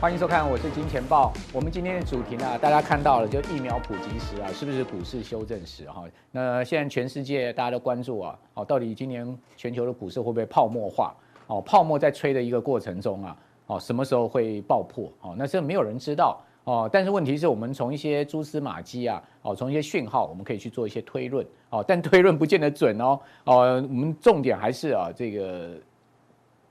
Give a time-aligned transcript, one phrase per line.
[0.00, 1.32] 欢迎收看，我是金钱豹。
[1.52, 6.04] 我们今天的主题呢，大家看到了，就疫苗普及时啊，是不是股市修正时哈？
[6.30, 11.12] 那现在全世界大家都关注啊，哦，到底今年全球的股市会不会泡沫化？
[11.48, 15.10] 哦，泡沫在吹的一个过程中啊，哦，什么时候会爆破？
[15.20, 16.88] 哦，那这没有人知道哦。
[16.92, 23.18] 但是问题是我们从一些蛛丝马迹啊，哦，从一些讯号，我们可以去做一些推论哦，但推论不见得准哦。
[23.42, 25.70] 哦，我们重点还是啊，这个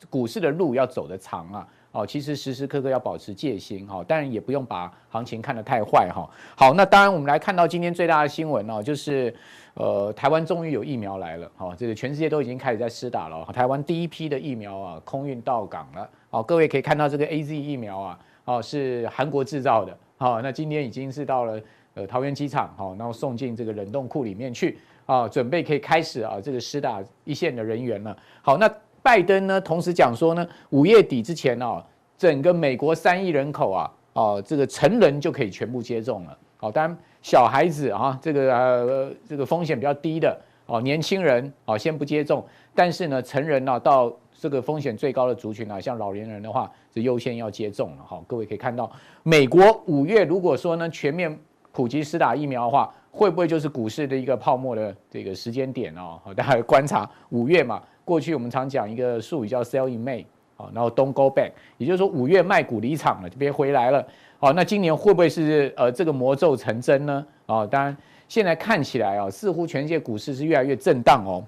[0.10, 1.68] 股市的路要走得长啊。
[1.98, 6.30] 哦，其实时时刻刻要保持戒心哈，当然也不用把行情看得太坏哈。
[6.56, 9.34] 好，那当然我们来看到今天最大的新闻哦，就是
[9.74, 13.44] 呃台湾终于有疫苗来了，好，这个全世界都已经开始在施打了。
[13.52, 16.08] 台湾第一批的疫苗啊，空运到港了。
[16.30, 19.98] 好，各位可以看到这个 AZ 疫苗啊，哦是韩国制造的。
[20.18, 21.60] 好，那今天已经是到了
[21.96, 28.16] 呃桃园机场，好，然后送进这个冷冻库里面去啊，准备可以开始啊这个施打一线的人员了。
[28.44, 28.72] 好，那。
[29.08, 31.82] 拜登呢，同时讲说呢，五月底之前哦，
[32.18, 36.38] 整个美国三亿人口啊，哦，这个成人就可以全部接种了。
[36.58, 42.46] 好，当然小孩子啊，这个呃，这个风险比较低的哦，年轻人哦，先不接种。
[42.76, 48.04] 但是呢，成人呢，到这个风险最高的族群啊，像老年人的话，是优先要接种了。
[48.06, 48.92] 好，各位可以看到，
[49.24, 51.40] 美国五月如果说呢，全面
[51.72, 56.20] 普及施打疫苗的话，会不会就是股市的一个泡沫的这个时间点哦？
[56.26, 57.82] 好，大家观察五月嘛。
[58.08, 60.24] 过去我们常讲一个术语叫 “sell in May”，
[60.56, 64.08] 好，然后 “don't go back”，也就是说五月卖股离场了，就别回来了。
[64.40, 67.26] 好，那今年会不会是呃这个魔咒成真呢？
[67.48, 67.96] 啊，当然
[68.30, 71.44] 现在看起来啊，似乎全世界股市是越来越震荡哦。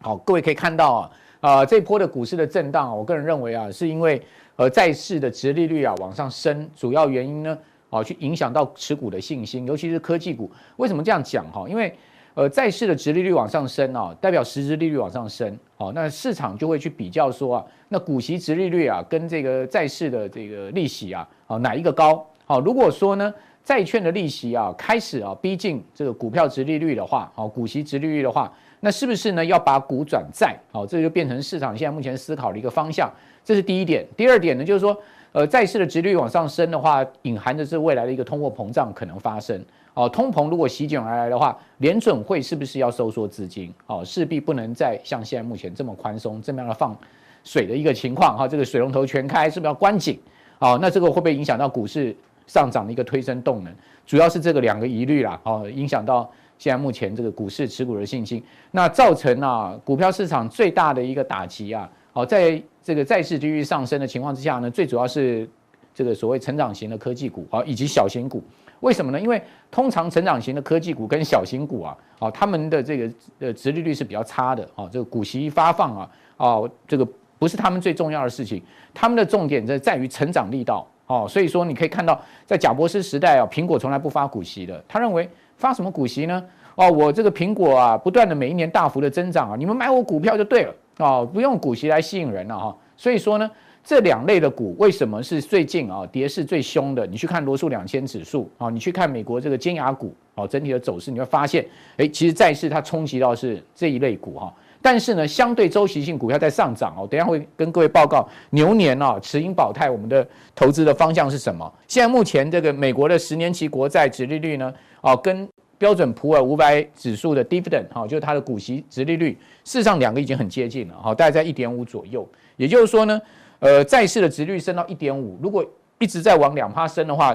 [0.00, 4.22] 好，各位可以看到啊，啊这波的股市的震荡，我个人认为啊，是因为
[4.54, 7.58] 呃债市的殖利率啊往上升，主要原因呢，
[7.90, 10.48] 啊去影响到持股的信心，尤其是科技股。
[10.76, 11.66] 为什么这样讲哈？
[11.68, 11.92] 因为
[12.34, 22.26] 呃，债市的殖利率往上升啊，代表实质利率往上升，好，那市场就会去比较说啊，那股息殖利率啊，跟这个债市的这个利息啊，好，哪一个高？
[22.46, 28.50] 好，如果说呢，债券的利息啊，开始啊逼近这个股票殖利率的话，好，股息殖利率的话，
[28.80, 30.56] 那是不是呢要把股转债？
[30.72, 33.12] 好，这就变成市场现在目前思考的一个方向，
[33.44, 34.06] 这是第一点。
[34.16, 34.96] 第二点呢，就是说，
[35.32, 39.62] 呃，债市的殖利率往上升的话，隐含的是未来的一个通货膨胀可能发生。
[39.94, 43.72] 哦，通膨如果席卷而来的话，联准会是不是要收缩资金？
[43.86, 46.96] 哦，势必不能再像现在目前这么宽松，这么样的放
[47.44, 48.36] 水的一个情况。
[48.36, 50.18] 哈，这个水龙头全开，是不是要关紧？
[50.58, 52.14] 哦，那这个会不会影响到股市
[52.46, 53.74] 上涨的一个推升动能？
[54.06, 55.40] 主要是这个两个疑虑啦。
[55.44, 61.90] 哦，影响到现在目前这个股市持股的信心，那造成啊股票市场最大的一个打击啊。
[62.12, 65.48] 好，在这个债市继续上升的情况之下呢，最主要是
[65.94, 68.42] 这个所谓成长型的科技股啊，以及小型股。
[68.80, 69.20] 为什么呢？
[69.20, 77.06] 因为通常成长型的科技股跟小型股啊，啊，他们的这个呃殖利率是比较差的啊，这个股息发放啊，啊，这个
[77.38, 78.60] 不是他们最重要的事情，
[78.92, 86.44] 他们的重点在在于成长力道哦，所以说你可以看到，在贾伯斯时代啊，苹果从来不发股息的，他认为发什么股息呢？
[86.74, 93.50] 哦，我这个苹果啊，不断的每一年大幅的增长啊，你们买我股票就对了哦，不用股息来吸引人了哈，所以说呢。
[93.84, 97.04] 这两类的股为什么是最近啊跌势最凶的？
[97.04, 101.66] 你去看罗素两千指数啊，你去看美国这个尖牙股啊，整体的走势你会发现，
[101.96, 104.54] 哎，其实债市它冲击到是这一类股哈。
[104.80, 107.08] 但是呢，相对周期性股票在上涨哦。
[107.10, 111.68] 等下会跟各位报告牛年啊，持盈保泰我们的投资的方向是什么？
[111.88, 115.48] 现在目前这个美国的十年期国债殖利率呢，啊，跟
[115.82, 122.24] 标准普尔五百指数的 dividend 哈，就是它的股息殖利率，事实上两个已经很接近了哈，大概在一点五左右。
[122.56, 123.20] 也就是说呢。
[123.58, 125.64] 呃，债市的殖率升到一点五，如果
[126.00, 127.32] 一直在往两趴升的话，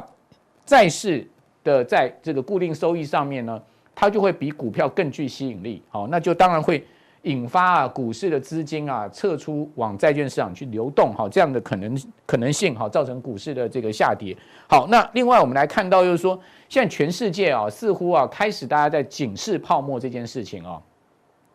[0.65, 1.25] 债市
[1.63, 3.61] 的在这个固定收益上面呢，
[3.95, 5.81] 它就会比股票更具吸引力。
[5.87, 6.85] 好，那就当然会
[7.27, 11.13] 引发啊股市的资金啊撤出往债券市场去流动。
[11.13, 11.95] 好，这样的可能
[12.25, 14.35] 可能性好，造成股市的这个下跌。
[14.67, 16.39] 好，那另外我们来看到就是说，
[16.69, 20.81] 现在全世界啊似乎啊开始大家在警示泡沫这件事情啊，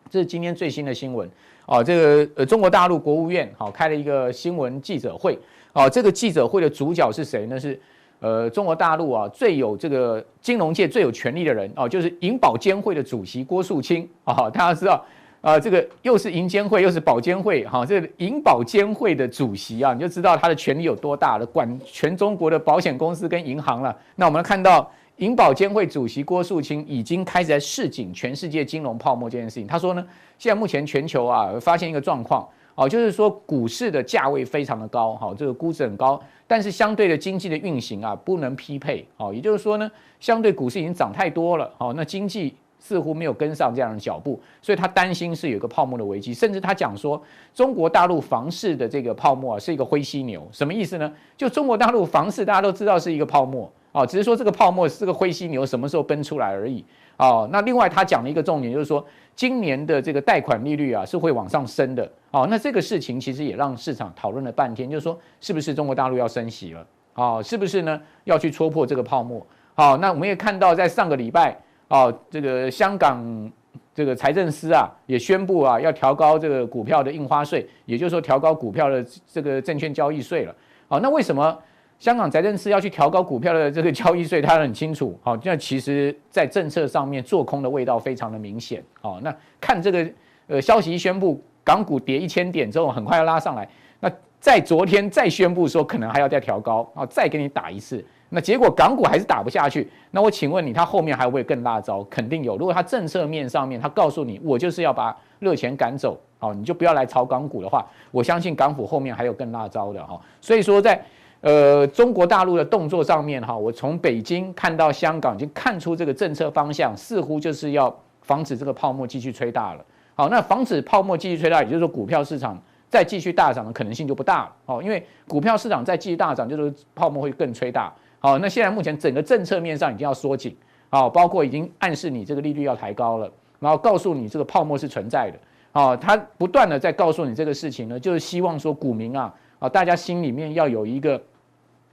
[0.09, 1.29] 这是今天最新的新闻。
[1.65, 5.37] 哦，这个呃，中国大陆国务院好开了一个新闻记者会。
[5.73, 7.59] 哦，这个记者会的主角是谁呢？
[7.59, 7.79] 是
[8.19, 14.49] 呃，中国大陆啊最有这个金融界最有权力的人哦，就是银保监会的主席郭树清啊。
[14.49, 15.03] 大家知道
[15.43, 23.93] 啊，这个又是银监会又是保监会，哈，这个银保监会的主席啊，你就知道他的权力有多大了，管全中国的保险公司跟银行了。
[24.15, 29.67] 那我们看到银保监会主席郭树清已经开始在示警全世界金融泡沫这件事情。
[29.67, 30.03] 他说呢。
[30.39, 39.89] 现在目前全球啊，发现一个状况哦，就是说股市的价位非常的高，好，这个估值很高，但是相对的经济的运行啊，不能匹配，好，也就是说呢，
[40.19, 47.21] 相对股市已经涨太多了，好，那经济似乎没有跟上这样的脚步，所以他担心是有一个泡沫的危机，甚至他讲说
[47.53, 51.09] 中国大陆房市的这个泡沫啊是一个灰犀牛，什么意思呢？
[51.37, 56.83] 就中国大陆房市大家都知道是一个泡沫啊，只是说这个泡沫是个灰犀牛什么时候奔出来而已
[57.15, 57.47] 啊。
[57.53, 62.45] 那另外他讲了一个重点就是说，今年的这个贷款利率啊是会往上升的啊。
[62.49, 67.41] 那这个事情其实也让市场讨论了半天，就是说是不是中国大陆要升息了啊？
[67.41, 69.41] 是不是呢要去戳破这个泡沫？
[69.73, 71.57] 好，那我们也看到在上个礼拜。
[71.87, 73.51] 哦，这个香港
[73.93, 80.55] 这个财政司啊，也宣布啊，要调高这个股票的印花税，也就是说调高股票的这个证券交易税了。
[80.87, 81.55] 好，那为什么
[81.99, 84.41] 香港财政司要去调高股票的这个交易税？
[84.41, 85.17] 他很清楚。
[85.21, 88.83] 好，那其实在政策上面做空的味道非常的明显。
[88.99, 90.09] 好，那看这个
[90.47, 93.69] 呃消息一宣布，港股跌一千点之后，很快要拉上来。
[93.99, 98.03] 那在昨天再宣布说可能还要再调高，啊，再给你打一次。
[98.35, 102.03] 那结果港股还是打不下去，那我请问你，它后面还会更辣招？
[102.05, 102.57] 肯定有。
[102.57, 110.19] 如果它政策面上面，它告诉你，我就是要把热钱赶走，好，你就不要来炒港股的话，我相信港府后面还有更辣招的哈。
[110.41, 110.99] 所以说，在
[111.41, 119.85] 呃中国大陆的动作上面哈，我从北京看到香港，已经看出这个政策方向似乎就是要防止这个泡沫继续吹大了。
[120.15, 122.59] 好，那防止泡沫继续吹大，也就是说股票市场
[122.89, 124.51] 再继续大涨的可能性就不大了。
[124.65, 127.93] 哦，因为股票市场再继续大涨，就是泡沫会更吹大。
[128.25, 130.55] 好，那现在目前整个政策面上已经要缩紧，
[130.89, 133.29] 好，包括已经暗示你这个利率要抬高了，
[133.59, 135.37] 然后告诉你这个泡沫是存在的，
[135.73, 141.21] 好，他不断的在告诉你这个事情呢，就是希望说股民啊，啊，大家心里面要有一个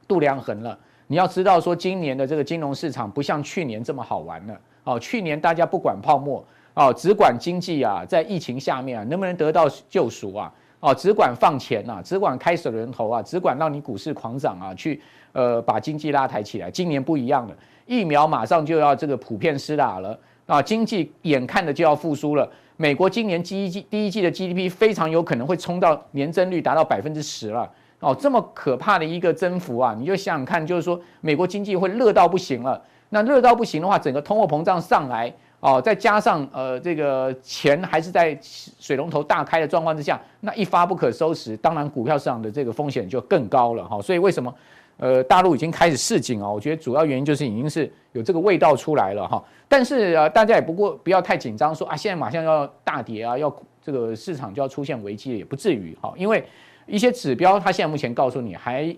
[0.07, 0.79] 度量衡了，
[1.09, 6.45] 你要知道说今年的这个金融市场不像去年这么好玩了，哦，去年大家不管泡沫，
[6.75, 15.03] 哦，只管经济啊，在疫情下面啊，能不能得到救赎啊，哦，只管放钱呐，只管开水龙头啊，只管让你股市狂涨啊，去。
[15.33, 16.71] 呃，把经济拉抬起来。
[16.71, 17.55] 今年不一样了，
[17.87, 22.49] 疫苗马上就要这个普遍施打了啊，经济眼看着就要复苏了。
[22.77, 29.95] 美国今年第一季第一季的 GDP 非常有可能会冲到年增率达到百分之十了哦，这么可怕的一个增幅啊！
[29.99, 32.83] 你就想想看，就是说美国经济会热到不行了。
[33.11, 35.31] 那热到不行的话，整个通货膨胀上来
[35.61, 44.01] 哦，再加上呃这个钱还是在水龙头大开的状况之下，那一发不可收拾，当然股票市场的这个风险就更高了哈。
[44.01, 44.55] 所以为什么？
[45.01, 49.43] 呃，大陆已经开始示警哦，我觉得主要原因就是已经是有这个味道出来了哈。
[49.67, 53.51] 但是呃，大家也不过不要太紧张，说啊，现在马上要大跌啊，要
[53.81, 56.13] 这个市场就要出现危机，也不至于哈。
[56.19, 56.45] 因为
[56.87, 58.95] 一些指标，它现在目前告诉你还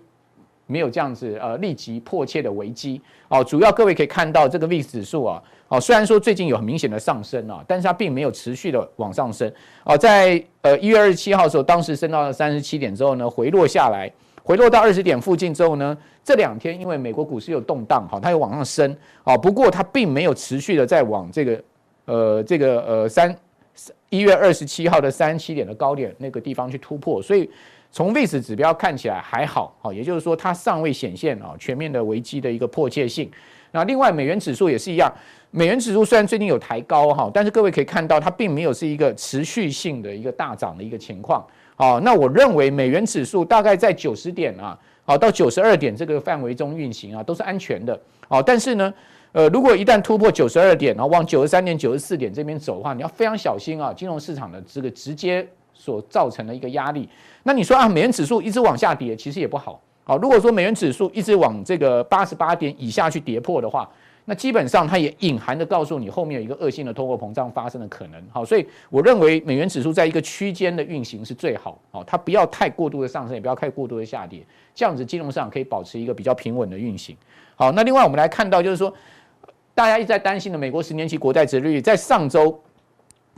[0.66, 3.44] 没有这样子呃立即迫切的危机哦。
[3.44, 9.52] 主要各位可以看到这个 VIX 指数啊，哦，虽然说最近有很明显的上升啊，但是它并没有持续的往上升
[9.84, 9.96] 哦。
[9.96, 14.12] 在呃一月二十七号的时候，当时升到了三十七点之后呢，回落下来。
[14.44, 21.64] 回落到二十点附近之后呢，这两天因为美国股市有动荡，哈，它又往上升，啊，不过它并没有持续的在往这个，
[22.06, 23.34] 呃，这个呃三
[24.10, 27.48] 一月二十七号的三十七点的高点那个地方去突破，所以
[27.90, 33.30] 从 VIX 指标看起来还好，啊，也就是说它尚未显现啊全面的危机的一个迫切性。
[33.70, 35.10] 那另外美元指数也是一样，
[35.50, 41.46] 美元指数虽然最近有抬高哈，但是各位可以看到它并没有是一个持续性的一个大涨的一个情况。
[41.82, 48.00] 好，那我认为美元指数大概在九十点啊，好到九十二点这个范围中运行啊，都是安全的。
[48.28, 48.94] 好，但是呢，
[49.32, 57.08] 呃，如果一旦突破九十二点，然后往九十三点、九十四点这边走的话，你要非常小心啊，金融市场的这个直接所造成的一个压力。
[57.42, 59.80] 那你说啊，美元指数一直往下跌，其实也不好。
[60.04, 63.90] 好，如果说美元指数一直往这个八十八点以下去跌破的话，
[64.24, 77.16] 那基本上它也隐含的告诉你后面有一个恶性的通货膨胀发生的可能，好，所以我认为美元指数在一个区间的运行是最好，好，它不要太过度的上升，也不要太过度的下跌，这样子金融市场可以保持一个比较平稳的运行。
[77.56, 78.94] 好，那另外我们来看到就是说，
[79.74, 82.56] 大家一直在担心的美国十年期国债殖利率，在上周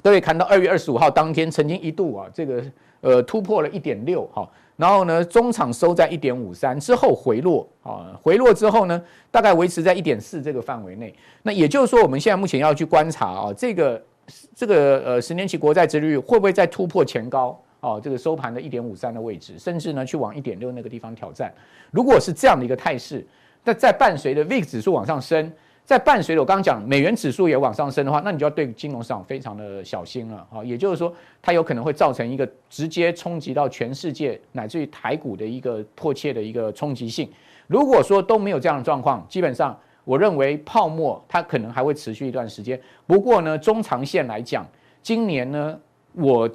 [0.03, 2.63] 各位看到二月二十五号当天曾经一度啊这个
[3.01, 4.47] 呃突破了一点六，哈。
[4.77, 9.01] 然后呢，中场收在一点五三之后回落啊，回落之后呢，
[9.31, 11.15] 大概维持在一点四这个范围内。
[11.43, 14.03] 那也就是说，我们现在目前要去观察啊，这个
[14.55, 18.01] 这个呃十年期国债殖利率会不会再突破前高啊？
[18.01, 21.53] 这个收盘的一点五三的位置，甚至呢去往一点六那个地方挑战。
[21.91, 23.25] 如果是这样的一个态势，
[23.63, 25.53] 那在伴随着 VIX 指数往上升。
[25.85, 30.65] 在伴随着我刚刚讲美元指数也往上升的话，那你就要对金融市场非常的小心了啊！
[30.65, 31.13] 也就是说，
[31.43, 37.31] 它有可能会造成一个直接冲击到全世界乃至于台股的一个迫切的一个冲击性。
[37.67, 42.81] 如果说都没有这样的状况，基本上我认为泡沫它可能还会持续一段时间。
[43.07, 44.67] 不过呢，中长线来讲，
[45.03, 45.79] 今年呢，
[46.15, 46.49] 我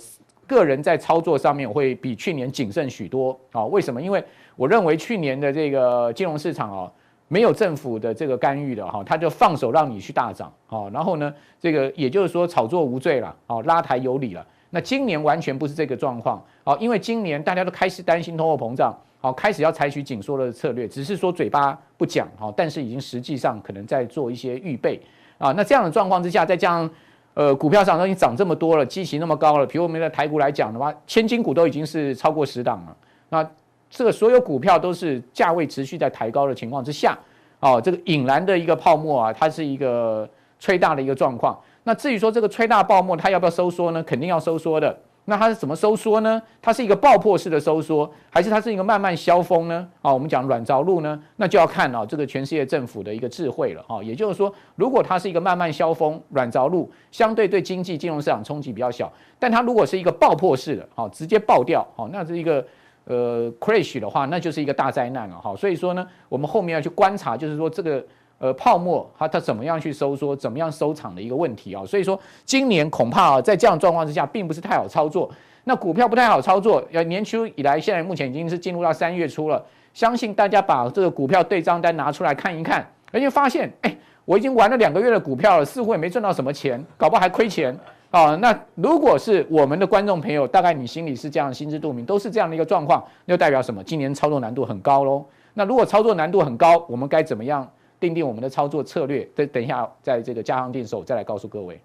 [0.47, 3.63] 个人在操作上面我会比去年谨慎许多啊！
[3.65, 4.01] 为什么？
[4.01, 4.23] 因为
[4.55, 6.91] 我认为去年的这个金融市场啊。
[7.29, 14.45] 没有政府的这个干预的哈，他就放手让你去大涨，好，然后呢，这个也就是说炒作无罪了，好，拉抬有理了。
[14.71, 24.99] 那今年完全不是这个状况，好，因为今年大家都开始担心通货膨胀，好，开始要采取紧缩的策略，只是说嘴巴不讲，好，但是已经实际上可能在做一些预备
[25.37, 25.51] 啊。
[25.51, 26.89] 那这样的状况之下，再加上
[27.35, 32.97] 呃股票上都已经涨这么多了，基期那么高了，比如我们的台股来讲的话，千金股都已经是超过十档了，
[33.29, 33.47] 那。
[33.89, 37.17] 这个所有股票都是价位持续在抬高的情况之下，
[37.59, 40.29] 哦，这个引燃的一个泡沫啊，它是一个
[40.59, 41.59] 吹大的一个状况。
[41.83, 44.03] 那至于说这个吹大泡沫它要不要收缩呢？
[44.03, 44.95] 肯定要收缩的。
[45.25, 46.41] 那它是怎么收缩呢？
[46.61, 49.87] 它是一个爆破式的收缩，还是它是一个慢慢消风呢？
[50.01, 54.03] 啊，我们讲软着陆呢，那就要看啊这个全世界政府的一个智慧了哈。
[54.03, 59.11] 也就是说，如果它是一个慢慢消风、软着陆，相对对经济金融市场冲击比较小。
[59.37, 62.63] 但它如果是一个爆破式的，好，直接爆掉，好，那是一个。
[63.09, 65.55] 呃，crash 的话，那就是一个大灾难了哈。
[65.55, 68.05] 所以说呢，我们后面要去观察，就是说这个
[68.37, 71.83] 呃泡沫它它怎么样去收缩，怎么样收场的一个问题啊。
[71.83, 75.27] 所以说今年恐怕啊，在这样状况之下，并不是太好操作。
[75.63, 79.65] 那股票不太好操作，要年初以来，现在目前已经是进入到三月初了。
[79.91, 87.75] 相信大家把这个股票对账单拿出来看一看，而且发现，哎，我已经玩了两个月的股票了，似乎也没赚到什么钱，搞不好还亏钱。
[88.11, 93.83] 啊，那如果是我们的观众朋友，大概你心里是这样心知肚明，都是这样的一个状况，那就代表什么？
[93.83, 95.23] 今年操作难度很高喽。
[95.53, 99.23] 那如果操作难度很高，我们该怎么样定定我们的操作策略？
[99.35, 101.79] 等等一下，在这个加强定的时候再来告诉各位。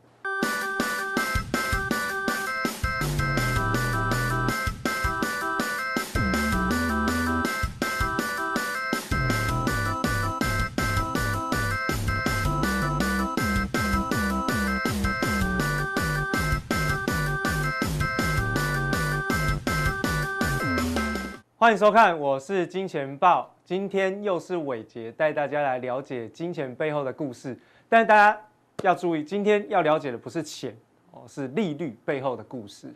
[21.64, 27.58] 欢迎收看，我是金钱豹，今天又是伟杰带大家来了解金钱背后的故事。
[27.88, 28.38] 但大家
[28.82, 30.76] 要注意，今天要了解的不是钱
[31.10, 32.94] 哦，是利率背后的故事。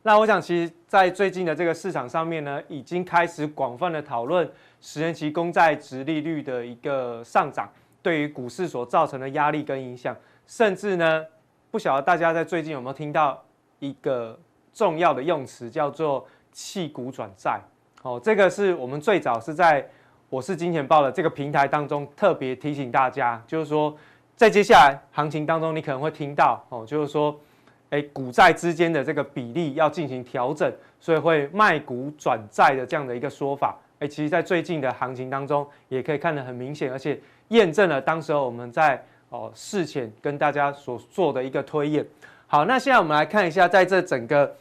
[0.00, 7.70] 那我想，其实，在最近的这个市场上面呢，已经开始广泛的讨论十年期公债殖利率的一个上涨，
[8.00, 10.16] 对于股市所造成的压力跟影响。
[10.46, 11.22] 甚至呢，
[11.70, 13.44] 不晓得大家在最近有没有听到
[13.78, 14.40] 一个
[14.72, 17.60] 重要的用词，叫做弃股转债。
[18.06, 19.84] 哦，这个是我们最早是在
[20.28, 23.92] 我是金钱豹的这个平台当中特别提醒大家，就是说
[24.36, 27.36] 在接下来行情当中，你可能会听到哦，就是说，
[27.90, 33.76] 哎，股债之间的这个比例要进行调整，所以会卖股转债的这样的一个说法。
[33.98, 42.06] 哎，其实，在最近的行情当中，也可以看得很明显，而且验证了当时候我们在哦事前跟大家所做的一个推演。
[42.46, 44.54] 好，那现在我们来看一下，在这整个。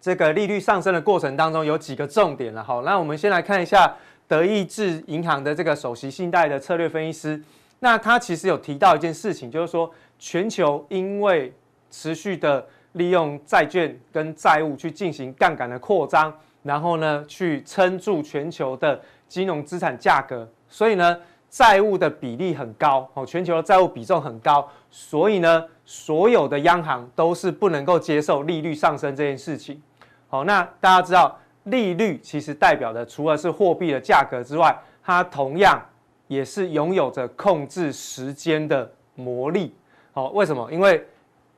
[0.00, 3.94] 这个利率上升的过程当中有几个重点了，好，那我们先来看一下
[4.26, 7.42] 德意志银行的这个首席信贷的策略分析师，
[7.80, 11.52] 那他其实有提到一件事情，就是说全球因为
[11.90, 21.18] 持续的利用债券跟债务去进行杠杆的扩张，然后呢去撑住全球的金融资产价格，所以呢
[21.50, 29.82] 债务的比例很高，哦，全球的债务比重很高，所以呢所有的央行都是不能够接受利率上升这件事情。
[30.28, 35.82] 好，那大家知道利率其实代表的除了是货币的价格之外，它同样
[36.26, 39.74] 也是拥有着控制时间的魔力。
[40.12, 40.70] 好，为什么？
[40.70, 41.02] 因为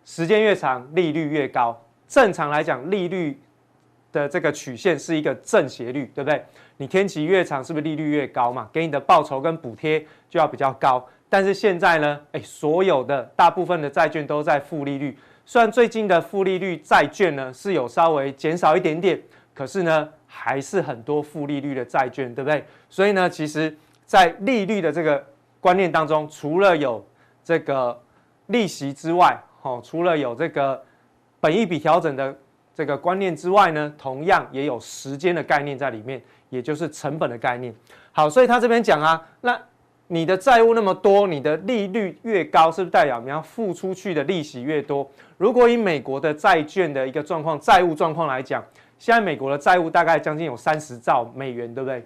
[0.04, 1.76] 时间越长，利率越高。
[2.06, 3.40] 正常来讲，利率
[4.12, 6.44] 的这个曲线是一个正斜率，对不对？
[6.76, 8.68] 你天期越长，是不是利率越高嘛？
[8.72, 11.04] 给你的报酬跟补贴就要比较高。
[11.28, 15.16] 但是现在呢，诶，所有的大部分的债券都在负利率。
[15.50, 19.20] 虽然最近的负利率债券呢是有稍微减少一点点，
[19.52, 22.64] 可是呢还是很多负利率的债券，对不对？
[22.88, 23.76] 所以呢，其实，
[24.06, 25.26] 在利率的这个
[25.58, 27.04] 观念当中，除了有
[27.42, 28.00] 这个
[28.46, 30.80] 利息之外，哦，除了有这个
[31.40, 32.32] 本一笔调整的
[32.72, 37.74] 这个观念之外呢，同样也有时间的概念在里面，也就是成本的概念。
[38.12, 39.60] 好，所以他这边讲啊，那。
[40.12, 45.08] 你的债务那么多，你的利率越高，是不是代表你要付出去的利息越多？
[45.38, 48.60] 如果以美国的债券的一个状况、债务状况来讲，
[48.98, 52.04] 现在美国的债务大概将近有三十兆美元，对不对？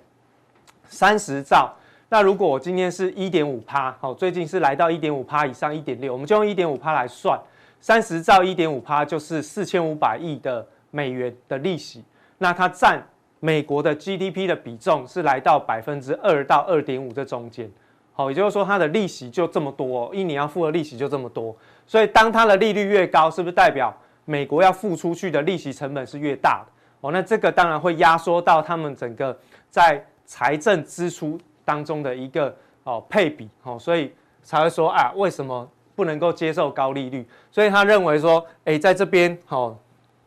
[0.86, 1.74] 三十兆。
[2.10, 7.40] 那如果我今天是一点五趴，好，最近是来到一点五趴以上，一点六，我们就用一点五趴来算，
[7.80, 12.04] 三十兆一点五趴就是四千五百亿的美元的利息。
[12.36, 13.02] 那它占
[13.40, 17.70] 美国的 GDP 的比重是来到百分之二到二点五这中间。
[18.16, 21.54] 好，也就是说，它的利息就这么多，一年要付的利息就这么多，
[21.84, 23.92] 所以当它的利率越高，是不是代表
[24.24, 26.72] 美国要付出去的利息成本是越大的？
[27.00, 29.36] 哦，那这个当然会压缩到他们整个
[29.68, 34.12] 在财政支出当中的一个哦配比哦，所以
[34.44, 37.26] 才会说啊，为什么不能够接受高利率？
[37.50, 39.76] 所以他认为说，哎，在这边哦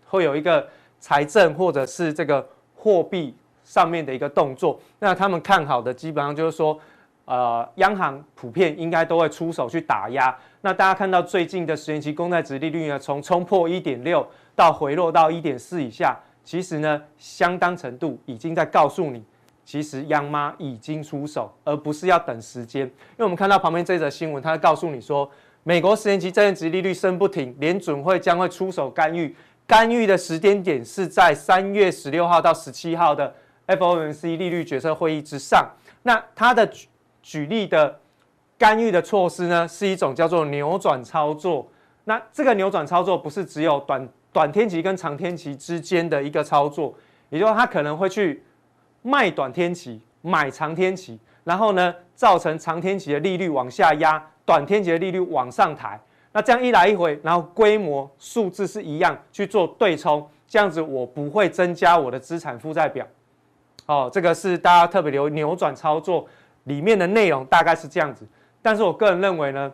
[0.06, 0.68] 会有一个
[1.00, 4.80] 财政或者是这个货币上面的一个动作。
[5.00, 6.80] 那他们看好的基本上就是说，
[7.28, 10.34] 呃，央行普遍应该都会出手去打压。
[10.62, 19.22] 那大家看到最近的十年期公债殖利率呢，从冲破一点六到回落到一点四以下，其实呢，相当程度已经在告诉你，
[19.66, 22.84] 其实央妈已经出手，而不是要等时间。
[22.84, 25.30] 因为我们看到旁边这则新闻，它告诉你说，
[25.64, 29.36] 美国十年期债券殖利率升不停，联准会将会出手干预，
[29.68, 33.36] 干预的时间点是在三月十六号到十七号的
[33.68, 35.70] FOMC 利率决策会议之上。
[36.04, 36.70] 那它的
[37.28, 38.00] 举例的。
[38.60, 41.68] 干预的措施呢，是一种叫做扭转操作。
[42.06, 46.92] 那这个扭转操作不是只有短短天期跟长天期之间的一个操作，
[47.30, 48.44] 也就是说，它可能会去
[49.04, 56.00] 卖短天期，买长天期，然后呢，造成长天期的利率往下压，短天期的利率往上抬。
[56.32, 63.06] 那这样一来一回，然后规模数字是一样去做对冲，这样子我不会增加我的资产负债表。
[63.86, 66.26] 哦，这个是大家特别留意扭转操作
[66.68, 68.26] 里面的内容，大概是这样子。
[68.62, 69.72] 但是我个人认为呢，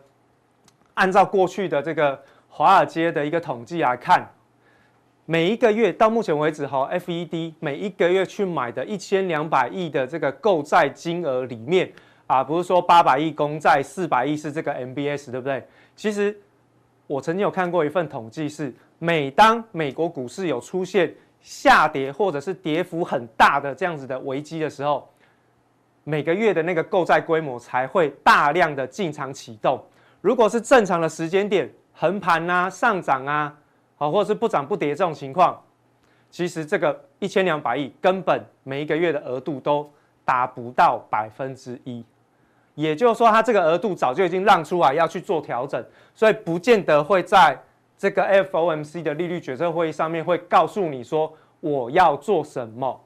[0.93, 4.29] 按照过去的这个华尔街的一个统计来看，
[5.25, 11.91] 每一个月到目前为止哈，FED 每一个月去买的一千两百亿的这个购债金额里面
[12.27, 15.65] 啊，不是说八百亿公债，四百亿是这个 MBS，对不对？
[15.95, 16.37] 其实
[17.07, 25.09] 我曾经有看过一份统计，是每当美国股市有出现下跌或者是跌幅很大的这样子的危机的时候。
[26.03, 29.81] 每个月的那个购债规模才会大量的进场启动。
[30.21, 33.55] 如果是正常的时间点，横盘啊、上涨啊，
[33.95, 35.61] 好，或者是不涨不跌这种情况，
[36.29, 39.89] 其实这个一千两百亿根本每一个月的额度都
[40.25, 42.03] 达不到百分之一。
[42.75, 45.83] 也就是说，它这个额度早就已经让出来要去做调整，
[46.15, 47.57] 所以不见得会在
[47.97, 52.99] 这个 FOMC 的利率决策会议上面会告诉你说我要做什么。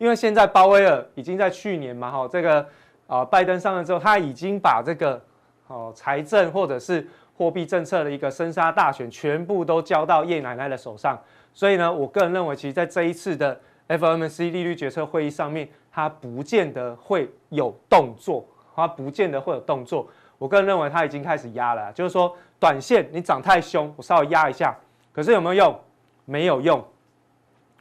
[0.00, 2.66] 因为现在鲍威尔已经在去年嘛，哈，这个
[3.06, 5.22] 啊，拜登上任之后，他已经把这个
[5.66, 11.20] 哦财政或者是货币政策的一个生杀大权全部都交到叶奶奶的手上，
[11.52, 18.42] 所以呢，我个人认为，其实在这一次的 FOMC 利率决策会议上面，他不见得会有动作，
[18.74, 20.08] 他不见得会有动作。
[20.38, 24.74] 我个人认为他已经开始压了，就是说短线你涨太凶，我稍微压一下，
[25.12, 25.78] 可是有没有用？
[26.24, 26.82] 没有用，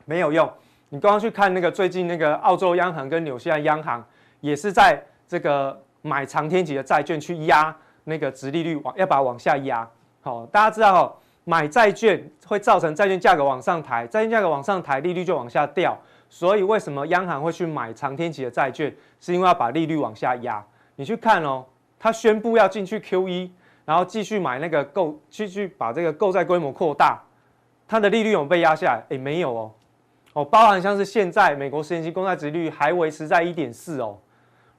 [0.03, 0.51] 没有用。
[0.89, 4.03] 你刚刚去看那个最近那个澳洲央行跟纽西兰央行
[4.41, 7.75] 也是在这个买长天期的债券去压
[8.05, 9.87] 那个殖利率往要把它往下压。
[10.21, 15.95] 好，大家知道哦，买债券会造成债券价格往上抬，债券价格往上抬，利率就往下掉。
[16.27, 18.93] 所以为什么央行会去买长天期的债券？
[19.19, 20.63] 是因为要把利率往下压。
[20.95, 21.63] 你去看哦，
[21.99, 23.49] 他宣布要进去 QE，
[23.85, 27.21] 然后继续买那个购，继续把这个购债规模扩大，
[27.87, 29.03] 它的利率有没有被压下来？
[29.09, 29.71] 诶，没有哦。
[30.39, 34.17] 哦，包含像是现在美国十年期公债殖利率还维持在一点四哦，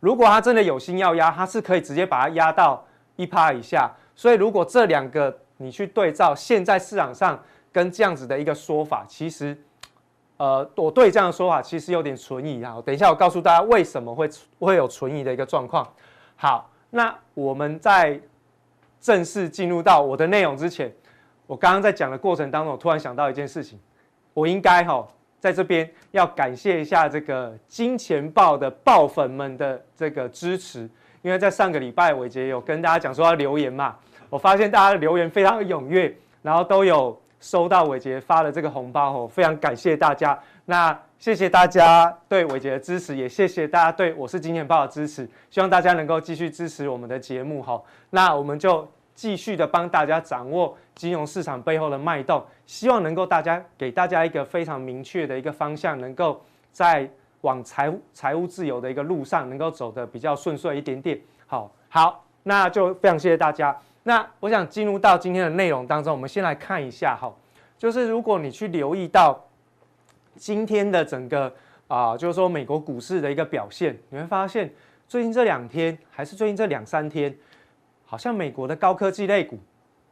[0.01, 2.83] 如果他真的有心要压，他是可以直接把它压到
[3.17, 3.91] 一趴以下。
[4.17, 7.39] 所以如果这两个你去对照，现在市场上
[7.71, 9.55] 跟这样子的一个说法，其实，
[10.39, 12.81] 呃，我对这样的说法其实有点存疑啊。
[12.83, 15.87] 等一下我告诉大家为什么会会有存疑的一个状况。
[16.37, 18.19] 好，那我们在
[18.99, 20.91] 正式进入到我的内容之前，
[21.47, 23.79] 我刚刚在讲的过程当中，我突然想到一件事情，
[24.33, 25.07] 我应该哈。
[25.41, 30.81] 在这边要感谢一下这个金钱豹的爆粉们的这个支持，
[31.23, 33.97] 因为在上个礼拜伟杰有跟大家讲说要留言嘛，
[34.29, 40.39] 我发现大家的留言非常的踊跃，然后都有收到伟杰发的这个红包哦，非常感谢大家。
[40.67, 47.83] 那谢谢大家对伟杰的支持，也谢谢大家对我是金钱豹的支持，希望大家能够继续支持我们的节目哈。
[48.11, 48.87] 那我们就。
[49.21, 57.07] 继续的帮大家掌握金融市场背后的脉动，希望能够大家给大家一个非常明确的一个方向，能够在
[57.43, 61.21] 往财务财务自由的一个路上能够走得比较顺遂一点点。
[61.47, 63.77] 好，好，那就非常谢谢大家。
[64.05, 67.31] 那我想进入到今天的内容当中，我们先来看一下哈，
[67.77, 69.39] 就是如果你去留意到
[70.35, 71.53] 今天的整个
[71.89, 74.73] 啊，就是说美国股市的一个表现，你会发现
[75.07, 77.37] 最近这两天还是最近这两三天。
[78.11, 79.57] 好像美国的高科技类股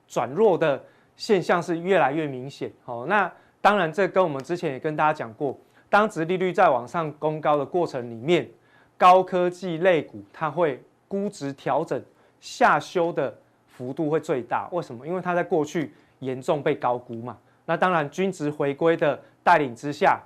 [0.07, 0.81] 转弱的
[1.17, 2.71] 现象是越来越明显。
[2.85, 3.29] 好，那
[3.61, 5.59] 当然这跟我们之前也跟大家讲过，
[5.91, 8.49] 当殖利率在往上攻高的过程里面，
[8.97, 12.01] 高科技类股它会估值调整
[12.39, 14.69] 下修的幅度会最大。
[14.71, 15.05] 为什么？
[15.05, 17.37] 因为它在过去严重被高估嘛。
[17.67, 20.21] 那当然均值回归的带领之下，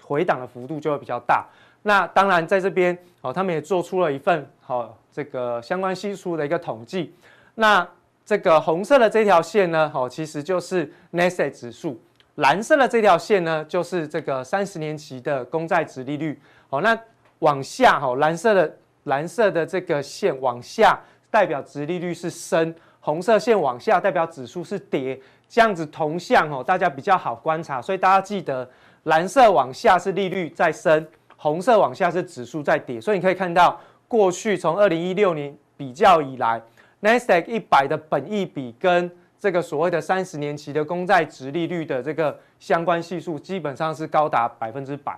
[0.00, 1.46] 回档的幅度就会比较大。
[1.82, 7.14] 那当然在这边哦，他们也做出了一份好这个相关系数的一个统计。
[7.54, 7.86] 那
[8.24, 11.94] 这个红色的这条线呢，好，其实就是 n a s a 指数；
[12.34, 16.38] 蓝色的这条线呢，就是这个三十年期的公债殖利率。
[16.68, 16.98] 好，那
[17.38, 20.98] 往下哈，蓝色的蓝色的这个线往下
[21.30, 25.18] 代表殖利率是升，红色线往下代表指数是跌。
[25.48, 28.68] 这样子同向哦，大家比较好观察，所以大家记得
[29.04, 31.06] 蓝色往下是利率在升，
[31.38, 33.00] 红色往下是指数在跌。
[33.00, 36.60] 所以你可以看到，过去从二零一六年比较以来
[37.00, 45.16] ，Nasdaq 一百的本益比跟这个所谓的三十年期的公债殖利率的这个相关系数，基本上是高达百分之百，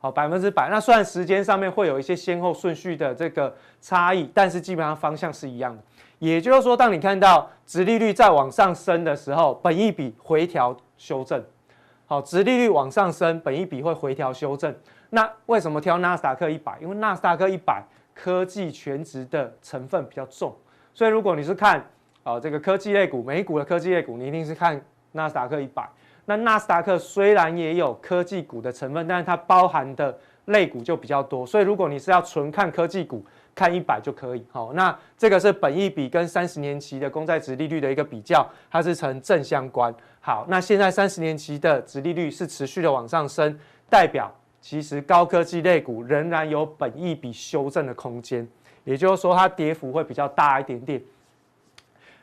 [0.00, 0.68] 好，百分之百。
[0.68, 5.82] 那虽然时间上面会有一些先后顺序的这个差异，但是基本上方向是一样的。
[6.18, 11.40] 也就是说，当你看到殖利率在往上升的时候，本益比回调修正。
[12.06, 14.74] 好，殖利率往上升，本益比会回调修正。
[15.14, 16.76] 那为什么挑纳斯达克一百？
[16.80, 17.80] 因为纳斯达克一百
[18.12, 20.52] 科技全值的成分比较重，
[20.92, 21.84] 所以如果你是看
[22.24, 25.88] 啊这个科技类股，美股的科技类股，你一定是看纳斯达克一百。
[26.26, 33.24] 那纳斯达克虽然也有科技股的成分，但是它包含的类股就比较多，所以如果你是要纯看科技股。
[33.56, 39.94] 看一百就可以，好，那这个是本益比跟三十年期的公债值利率的一个比较，它是呈正相关。
[40.20, 43.56] 好，那现在三十年期的值利率是持续的往上升，
[43.88, 44.28] 代表
[44.64, 48.48] 其实高科技类股仍然有本益比修正的空间，
[48.84, 50.98] 也就是说它跌幅会比较大一点点。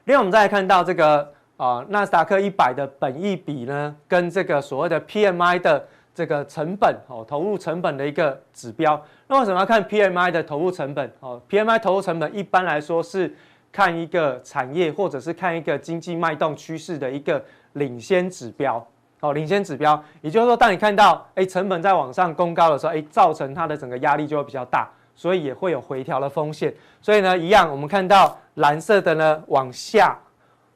[0.06, 5.88] 另外，我们再来看到这个啊纳斯达克一百的本益比呢，跟这个所谓的 PMI 的。
[6.14, 9.02] 这个成本哦，投入成本的一个指标。
[9.28, 11.10] 那为什么要看 PMI 的投入成本？
[11.22, 13.34] 哦，PMI 投入成本一般来说是
[13.72, 17.42] 看一个产业或者是看一个经济脉动趋势的一个
[17.74, 18.86] 领先指标。
[19.22, 26.72] 哦，领先指标，也就是说，当你看到哎成本在往上攻高的时候，哎造成它的整个压力就会比较大，所以也会有回调的风险。
[27.02, 30.16] 所以呢，一样我们看到蓝色的呢往下，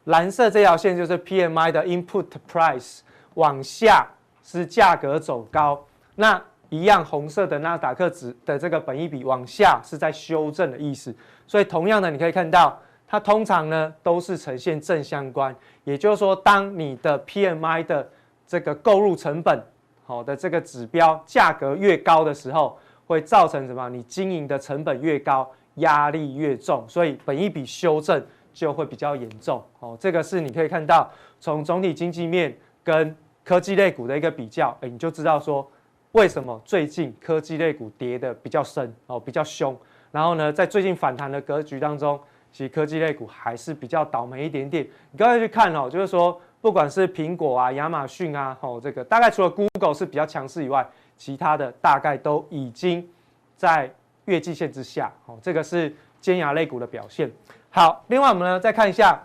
[0.06, 3.02] 蓝色这条线就是 PMI 的 input price
[3.34, 4.08] 往下。
[4.48, 11.12] 是价格走高，那一样红色的纳斯达克指的这个本益比往下是在修正的意思，
[11.48, 18.08] 所以同样的你可以看到，它通常呢都是呈现正相关，也就是说，当你的 PMI 的
[18.48, 19.62] 这个购入成本
[20.06, 23.90] 好的这个指标价格越高的时候，会造成什么？
[23.90, 29.64] 你经营的成本越高，压力越重，所以本一笔修正就会比较严重。
[29.80, 33.16] 哦，这个是你可以看到从总体经济面跟。
[33.48, 35.70] 科技类股的一个比较，哎，你就知道说
[36.14, 39.78] 为什么最近科技类股跌得比较深哦，比较凶。
[40.12, 42.20] 然后呢，在最近反弹的格局当中，
[42.52, 44.84] 其实科技类股还是比较倒霉一点点。
[45.12, 50.84] 你刚才去看哦，就是说不管是苹果啊、亚马逊啊，哦，这个大概除了 Google 是比较强势以外，
[51.16, 53.08] 其他的大概都已经
[53.56, 53.88] 在
[54.26, 55.14] 月季线之下。
[55.28, 57.32] 哦，这个是尖牙类股的表现。
[57.70, 59.22] 好，另外我们呢再看一下，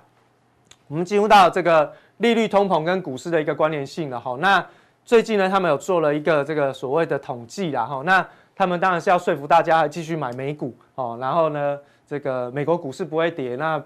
[0.87, 1.91] 我们进入到这个。
[2.19, 4.63] 利率通膨跟股市的一个关联性了哈，那
[5.07, 13.83] 最近呢，他们有做了一个这个所谓的统计啦哈，那他们当然是要说服大家继续买美股哦，然后呢，这个美国股市不会跌，那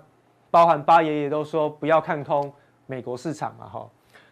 [0.50, 2.52] 包含巴爷爷都说不要看空
[2.86, 3.88] 美国市场嘛哈，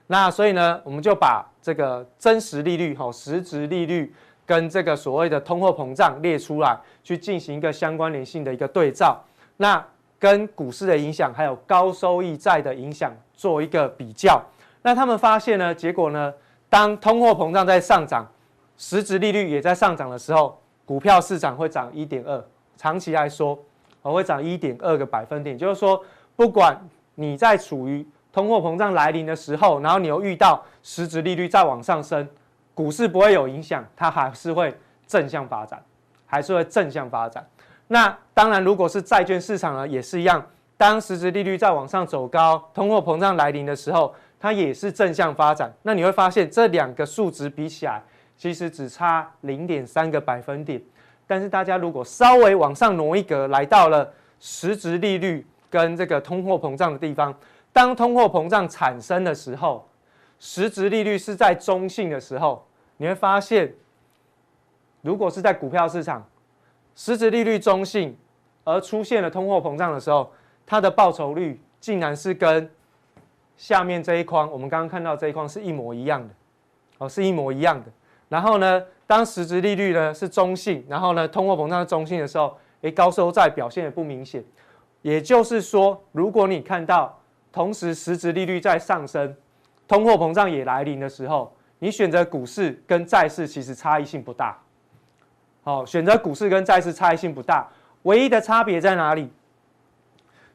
[0.06, 9.22] 那所以呢，我们就把这个真实利率哈，实质利率跟这个所谓的通货膨胀列出来，去进行一个相关联性的一个对照，
[9.56, 9.84] 那。
[10.22, 14.40] 跟股市的影响，还有高收益债的影响做一个比较，
[14.82, 16.32] 那他们发现呢，结果呢，
[16.70, 18.24] 当通货膨胀在上涨，
[18.78, 22.40] 实质利率也在上涨的时候，股票市场会涨一点二，
[22.76, 23.58] 长期来说，
[24.00, 25.58] 我会涨一点二个百分点。
[25.58, 26.00] 就是说，
[26.36, 26.80] 不管
[27.16, 32.26] 你在处于通货膨胀来临的时候，然后你又遇到实质利率再往上升，
[32.74, 34.74] 股市不会有影响，它还是会
[35.06, 35.82] 正向发展，
[36.26, 37.46] 还是会正向发展。
[37.88, 40.44] 那当然，如果是债券市场呢，也是一样。
[40.78, 45.72] 当实质利率在往上走高，通货膨胀来临的时候，它也是正向发展。
[45.82, 48.02] 那你会发现，这两个数值比起来，
[48.36, 50.82] 其实只差零点三个百分点。
[51.26, 57.32] 但是大家如果稍微往上挪一格，来到了实质利率跟这个通货膨胀的地方，
[57.72, 59.88] 当通货膨胀产生的时候，
[60.38, 63.72] 实质利率是在中性的时候，你会发现，
[65.00, 66.24] 如果是在股票市场。
[66.94, 68.14] 实质利率中性，
[68.64, 70.30] 而出现了通货膨胀的时候，
[70.66, 72.70] 它的报酬率竟然是跟
[73.56, 76.34] 下面这一框，我们刚刚看到这一框是一模一样的，
[76.98, 77.86] 哦，是一模一样的。
[78.28, 84.44] 然后呢，当实质利率呢是中性，然后呢，通货膨胀是中性的时候，诶，高收债表现也不明显。
[85.00, 87.18] 也就是说，如果你看到
[87.52, 89.36] 同时实质利率在上升，
[89.86, 94.58] 通货膨胀也来临的时候，你选择股市跟债市其实差异性不大。
[95.62, 97.68] 好，选择股市跟债市差异性不大，
[98.02, 99.30] 唯一的差别在哪里？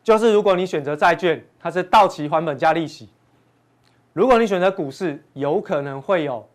[0.04, 3.08] 就是如果你选择债券，它是到期还本加利息；
[4.14, 6.48] 如果你选择股市，有可能会有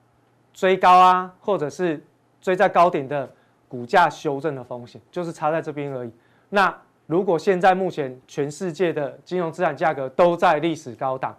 [0.53, 2.05] 追高啊，或者是
[2.41, 3.31] 追在高点的
[3.69, 6.11] 股价修正的风险，就是差在这边而已。
[6.49, 6.75] 那
[7.13, 11.37] 如果现在目前全世界的金融资产价格都在历史高档，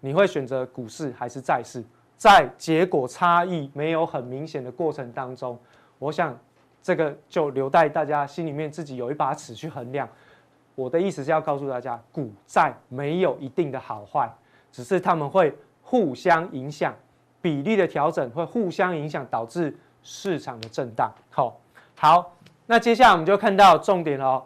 [0.00, 1.80] 你会选择股市还是债市？
[2.16, 5.56] 在结果差异没有很明显的过程当中，
[6.00, 6.36] 我想
[6.82, 10.08] 这个就留待大家心里面自己有一把尺去衡量。
[10.74, 14.28] 我的意思是要告诉大家，股债没有一定的好坏，
[14.72, 16.92] 只是他们会互相影响，
[17.40, 19.72] 比例的调整会互相影响，导致
[20.02, 21.12] 市场的震荡。
[21.30, 21.56] 好，
[21.94, 22.34] 好，
[22.66, 24.44] 那接下来我们就看到重点了。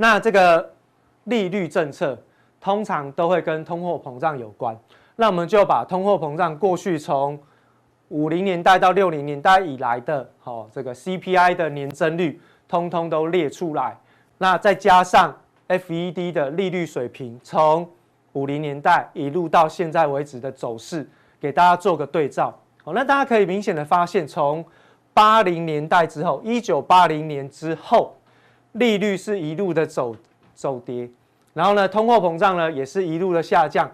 [0.00, 0.72] 那这个
[1.24, 2.18] 利率政策
[2.58, 4.74] 通常都会跟通货膨胀有关，
[5.16, 7.38] 那我们就把通货膨胀过去从
[8.08, 13.94] 五零年代到六零年代以来的，好，这个 CPI 的年增率，通通都列出来。
[14.38, 17.86] 那再加上 FED 的利率水平，从
[18.32, 21.06] 五零年代一路到现在为止的走势，
[21.38, 22.58] 给大家做个对照。
[22.82, 24.64] 好，那大家可以明显的发现，从
[25.12, 28.16] 八零年代之后，一九八零年之后，
[28.72, 30.14] 利率是一路的走
[30.54, 31.08] 走跌，
[31.54, 33.90] 然后呢，通货膨胀呢也是一路的下降。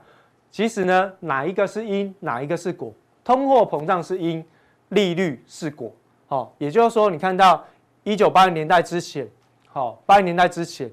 [0.50, 2.92] 其实呢，哪一个是因，哪一个是果？
[3.24, 4.44] 通货膨胀是因，
[4.90, 5.92] 利率是果。
[6.26, 7.64] 好，也就是说，你看到
[8.04, 9.28] 一九八零年代之前。
[9.66, 10.90] 好，八零年代之前，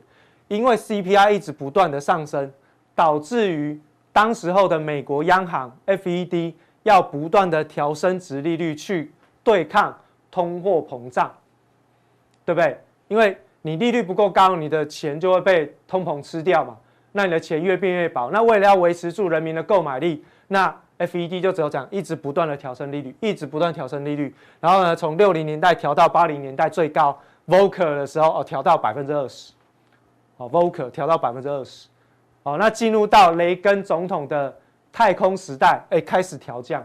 [0.50, 2.52] 因为 CPI 一直不断的上升，
[2.93, 3.80] 导致于
[4.12, 9.98] 当时候的美国央行 FED 要不断的调升殖利率去对抗
[10.30, 11.34] 通货膨胀，
[12.43, 12.78] 对不对？
[13.08, 16.78] 因为你利率不够高，你的钱就会被通膨吃掉嘛。
[17.12, 27.17] 那你的钱越变越薄，那为了要维持住人民的购买力，那 FED 就只有这样一直不断的调升利率，一直不断调升利率，然后呢，从六零年代调到八零年代最高。
[27.45, 29.52] Volcker 的时候哦，调到百分之二十，
[30.38, 31.89] 哦，Volcker 调到百分之二十，
[32.43, 34.56] 哦，那进入到雷根总统的
[34.93, 36.82] 太空时代，哎，开始调降。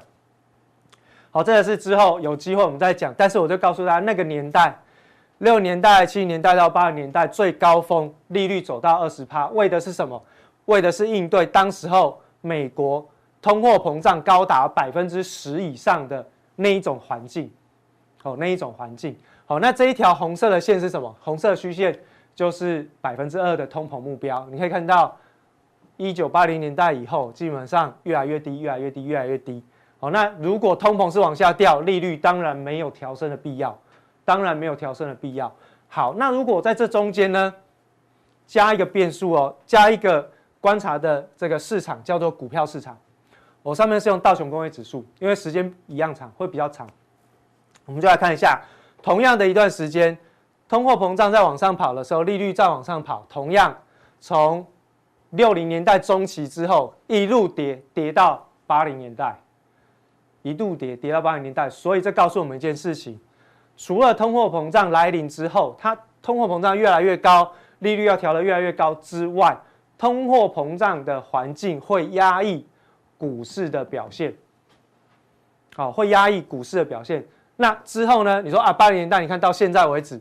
[1.31, 4.77] 好，这个是之后有机会我们再讲，但是我就告诉大家，那个年代，
[5.39, 10.21] 六年代、七年代到八十年代最高峰，利率走到二十趴，为的是什么？
[10.65, 13.07] 为的是应对当时候美国
[13.41, 17.51] 通货膨胀高达百分之十以上的那一种环境，
[18.23, 19.17] 哦，那一种环境。
[19.47, 21.15] 好，那这一条红色的线是什么？
[21.21, 21.99] 红色虚线
[22.35, 24.47] 就是百分之二的通膨目标。
[24.51, 25.17] 你可以看到，
[25.97, 29.63] 一九八零年代以后，基本上越来越低，越来越低，越来越低。
[30.01, 33.77] 好，那如果通膨是往下掉，利率当然没有调升的必要，
[34.29, 35.51] 当然没有调升的必要。
[35.89, 37.55] 好，那如果在这中间呢，
[38.47, 42.95] 加一个变数哦，加一个观察的这个市场叫做股票市场。
[43.63, 46.87] 我上面是用道琼工业指数，因为时间一样长，会比较长。
[47.87, 48.61] 我们就来看一下。
[49.01, 50.15] 同样的一段时间，
[50.69, 53.25] 通货膨胀在往上跑的时候，利率在往上跑。
[53.31, 53.75] 同样，
[54.21, 54.67] 从
[55.31, 59.41] 六零年代中期之后，一路跌跌到八零年代，
[60.43, 61.71] 一度跌跌到八零年代。
[61.71, 63.19] 所以这告诉我们一件事情：
[63.79, 69.57] 除了通货膨胀来临之后，它通货膨胀越来越高，利率要调得越来越高之外，
[69.97, 72.67] 通货膨胀的环境会压抑
[73.17, 74.35] 股市的表现。
[75.77, 77.25] 好，会压抑股市的表现。
[77.55, 78.43] 那之后呢？
[78.43, 80.21] 你说啊，八零年代，你看到现在为止，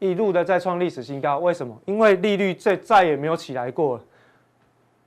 [0.00, 1.80] 一路的在创历史新高，为什么？
[1.84, 4.04] 因为利率再再也没有起来过了。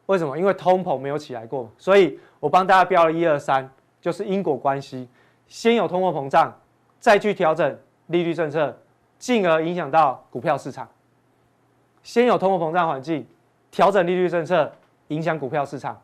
[0.05, 0.37] 为什么？
[0.37, 1.69] 因为通膨没有起来过。
[1.77, 3.69] 所以我帮大家标了一二三，
[3.99, 5.07] 就是因果关系。
[5.47, 6.53] 先有通货膨胀，
[6.99, 8.77] 再去调整利率政策，
[9.17, 10.87] 进而影响到股票市场。
[12.03, 13.27] 先有通货膨胀环境，
[13.69, 14.71] 调整利率政策，
[15.09, 15.99] 影响股票市场，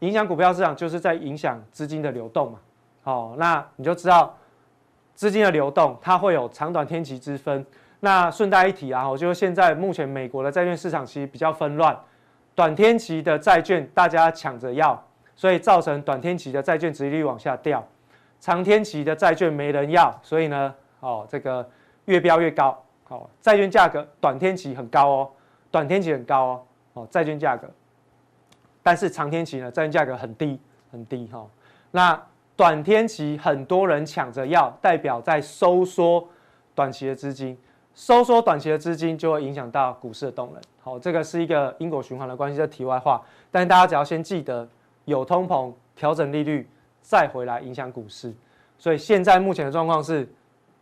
[0.00, 2.58] 影响股票市场就是在影响资金的流动嘛。
[3.02, 4.36] 好，那你就知道
[5.14, 7.64] 资金的流动，它会有长短天期之分。
[8.00, 11.98] 那顺带一提啊，我觉得现在目前美国的债券市场其实比较纷乱，
[12.54, 15.02] 短天期的债券大家抢着要，
[15.36, 17.86] 所以造成短天期的债券殖利率往下掉，
[18.40, 21.68] 长天期的债券没人要，所以呢，哦，这个
[22.06, 22.82] 越飙越高。
[23.08, 25.30] 哦，债券价格短天期很高哦，
[25.70, 26.62] 短天期很高哦，
[26.94, 27.68] 哦，债券价格，
[28.84, 30.58] 但是长天期呢，债券价格很低
[30.92, 31.44] 很低哈。
[31.90, 32.22] 那
[32.56, 36.24] 短天期很多人抢着要，代表在收缩
[36.72, 37.58] 短期的资金，
[37.96, 40.62] 收缩短期的资金就会影响到股市的动能。
[40.80, 43.20] 好，这个是一个因果循环的关系，这题外话。
[43.50, 44.68] 但大家只要先记得，
[45.04, 46.68] 有通膨，调整利率，
[47.00, 48.32] 再回来影响股市。
[48.78, 50.28] 所以现在目前的状况是，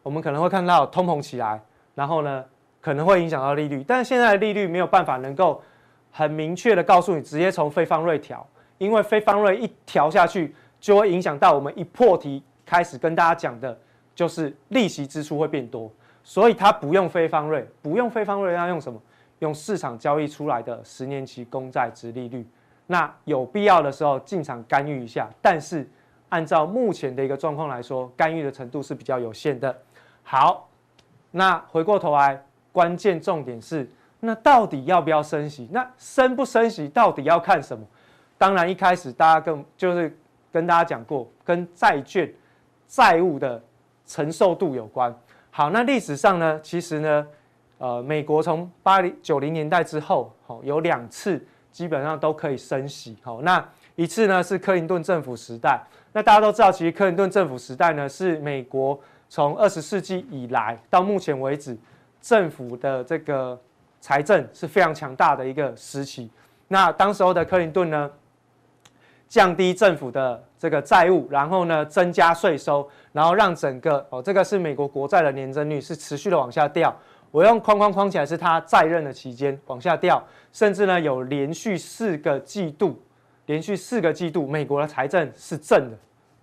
[0.02, 1.60] 我们可能会看到通膨起来，
[1.94, 2.44] 然后呢，
[2.80, 3.84] 可能会影响到利率。
[3.86, 5.62] 但是现在的利率没有办法能够
[6.10, 8.46] 很明确的告诉你，直接从非方瑞调，
[8.78, 10.54] 因为非方瑞一调下去。
[10.80, 13.76] 就会影响到我们一破题开始跟大家讲的
[14.14, 15.90] 就是利息支出会变多，
[16.22, 19.02] 所以它不用非方瑞，不用非方瑞，它用什么？
[19.40, 22.46] 用市场交易出来的十年期公债殖利率。
[22.86, 25.84] 那有必要的时候进场干预一下，但是
[26.28, 29.76] 按照目前的一个状况来说，干预的程度是比较有限的。
[30.22, 30.68] 好，
[31.30, 33.88] 那回过头来，关键重点是，
[34.20, 35.68] 那到底要不要升息？
[35.72, 37.84] 那升不升息到底要看什么？
[38.36, 40.16] 当然一开始大家跟就是
[40.52, 42.32] 跟大家讲过，跟债券
[42.86, 43.62] 债务的
[44.06, 45.14] 承受度有关。
[45.50, 47.26] 好，那历史上呢，其实呢，
[47.78, 51.44] 呃，美国从八零九零年代之后，好有两次。
[51.70, 53.64] 基本上都可以升息，好，那
[53.94, 55.80] 一次呢是克林顿政府时代，
[56.18, 61.78] 那大家都知道，其实克林顿政府时代呢是美国从二十世纪以来到目前为止，
[62.20, 63.56] 政府的这个
[64.00, 66.28] 财政是非常强大的一个时期。
[66.66, 68.10] 那当时候的克林顿呢，
[69.28, 76.92] 降低政府的这个债务，然后呢增加税收，然后让整个哦这个是美国国债的年增率是持续的往下掉。
[77.30, 80.20] 我用框框框起来，是他在任的期间往下掉，
[80.52, 83.00] 甚至呢有连续四个季度，
[83.46, 85.96] 连续四个季度，美国的财政是正的，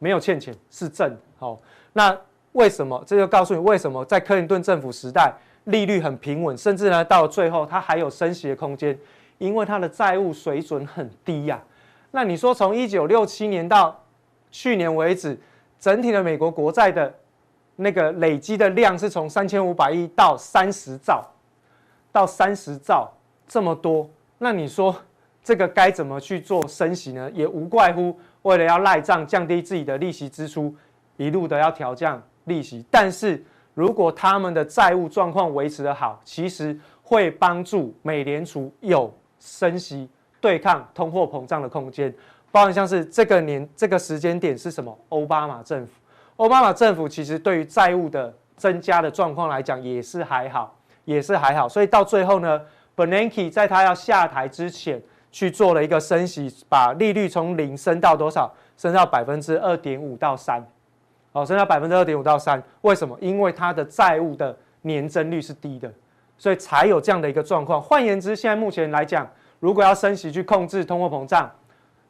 [0.06, 1.12] 没有欠钱，是正。
[1.40, 1.60] 好，
[1.94, 2.16] 那
[2.52, 3.04] 为什么？
[3.08, 8.96] 这就告诉你为什么在克林顿政府时代利率很平稳，甚至呢到了最后它还有升息的空间，
[9.40, 11.60] 因为它的债务水准很低呀、
[12.12, 14.00] 那你说从一九六七年到
[14.52, 15.36] 去年为止，
[15.80, 17.12] 整体的美国国债的。
[17.78, 21.26] 那个累积的量是从三千五百亿到三十兆，
[22.10, 23.12] 到三十兆
[23.50, 24.96] 这么多，那你说
[25.44, 27.30] 这个该怎么去做升息呢？
[27.34, 30.74] 也无怪乎为了要赖账，降低自己的利息支出，
[31.18, 32.86] 一路的要调降利息。
[32.92, 40.08] 但是如果他们的债务状况维持得好，其实会帮助美联储有升息
[40.40, 42.14] 对抗通货膨胀的空间。
[42.52, 44.96] 包含像是这个年这个时间点是什么？
[45.10, 45.94] 奥巴马政府。
[46.36, 52.62] 奥巴马政府其实对于债务的增加的状况来讲也是还好，也是还好，所以到最后呢
[52.96, 55.02] ，Bernanke 在他要下台之前
[55.36, 58.50] 去做了一个升息，把利率从零升到多少？
[58.78, 60.66] 升到百分之二点五到三，
[61.34, 62.64] 哦，升到百分之二点五到三。
[62.84, 63.18] 为什么？
[63.20, 65.92] 因为它的债务的年增率是低的，
[66.38, 67.82] 所以才有这样的一个状况。
[67.82, 71.52] 换言之，现在目前来讲，如果要升息去控制通货膨胀，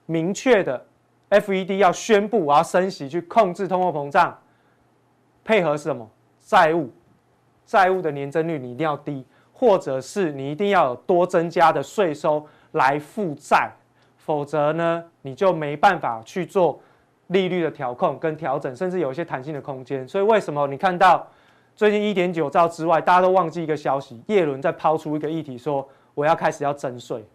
[0.06, 0.86] 明确的。
[1.32, 4.40] FED 要宣布我要升息去控制通货膨胀，
[5.44, 6.08] 配合什么？
[6.40, 6.92] 债务，
[7.66, 13.70] 债务的年增率你一定要低，或者是你一定要有多增加的税收来负债，
[14.18, 16.80] 否则呢，你就没办法去做
[17.28, 20.08] 利率的调控跟调整，甚至有一些弹性的空间。
[20.08, 21.28] 所以为什么你看到
[21.76, 27.26] 最近一点九兆之外，大家都忘记一个消息，叶伦在抛出一个议题说，我要开始要征税。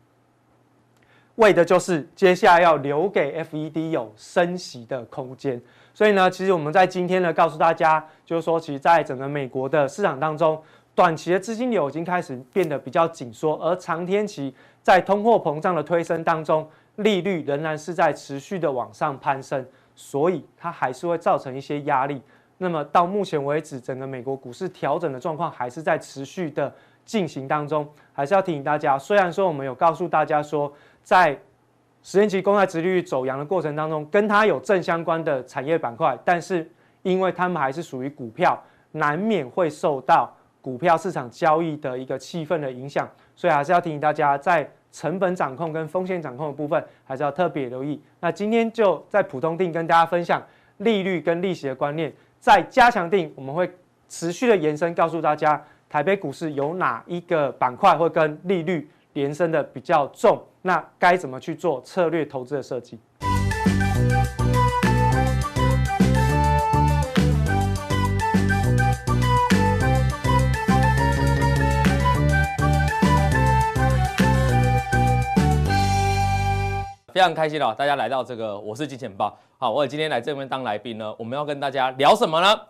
[1.37, 5.59] 为的就是接下来要留给 FED 有升息的空间，
[5.95, 10.61] 所以呢，其实我们在今天呢告诉大家，就是说，其实在整个美国的市场当中，
[10.95, 19.65] 短期的资金流已经开始变得比较紧缩，而长天期在通货膨胀的推升当中，利率仍然是在持续的往上攀升，
[19.95, 22.21] 所以它还是会造成一些压力。
[22.59, 30.73] 那么到目前为止，整个美国股市调整的状况还是在持续的进行当中，还是要提醒大家，虽然说我们有告诉大家说。
[31.03, 31.37] 在
[32.03, 36.71] 十年期公债殖利率走扬的过程当中，跟它有正相关的产业板块，但是
[37.03, 38.63] 因为它们还是属于股票，
[38.93, 43.09] 难免会受到股票市场交易的一个气氛的影响，
[43.41, 47.99] 所以还是要提醒大家，在成本掌控跟风险掌控的部分，还是要特别留意。
[48.21, 50.43] 那今天就在普通定跟大家分享
[50.77, 53.73] 利率跟利息的观念，在加强定我们会
[54.11, 60.39] 持续的延伸，告诉大家台北股市有哪一个板块会跟利率连升的比较重。
[60.61, 62.99] 那该怎么去做策略投资的设计？
[77.13, 79.37] 非常开心哦，大家来到这个我是金钱豹。
[79.59, 82.61] 好，我今天来这边当来宾呢，我们要跟大家聊什么呢？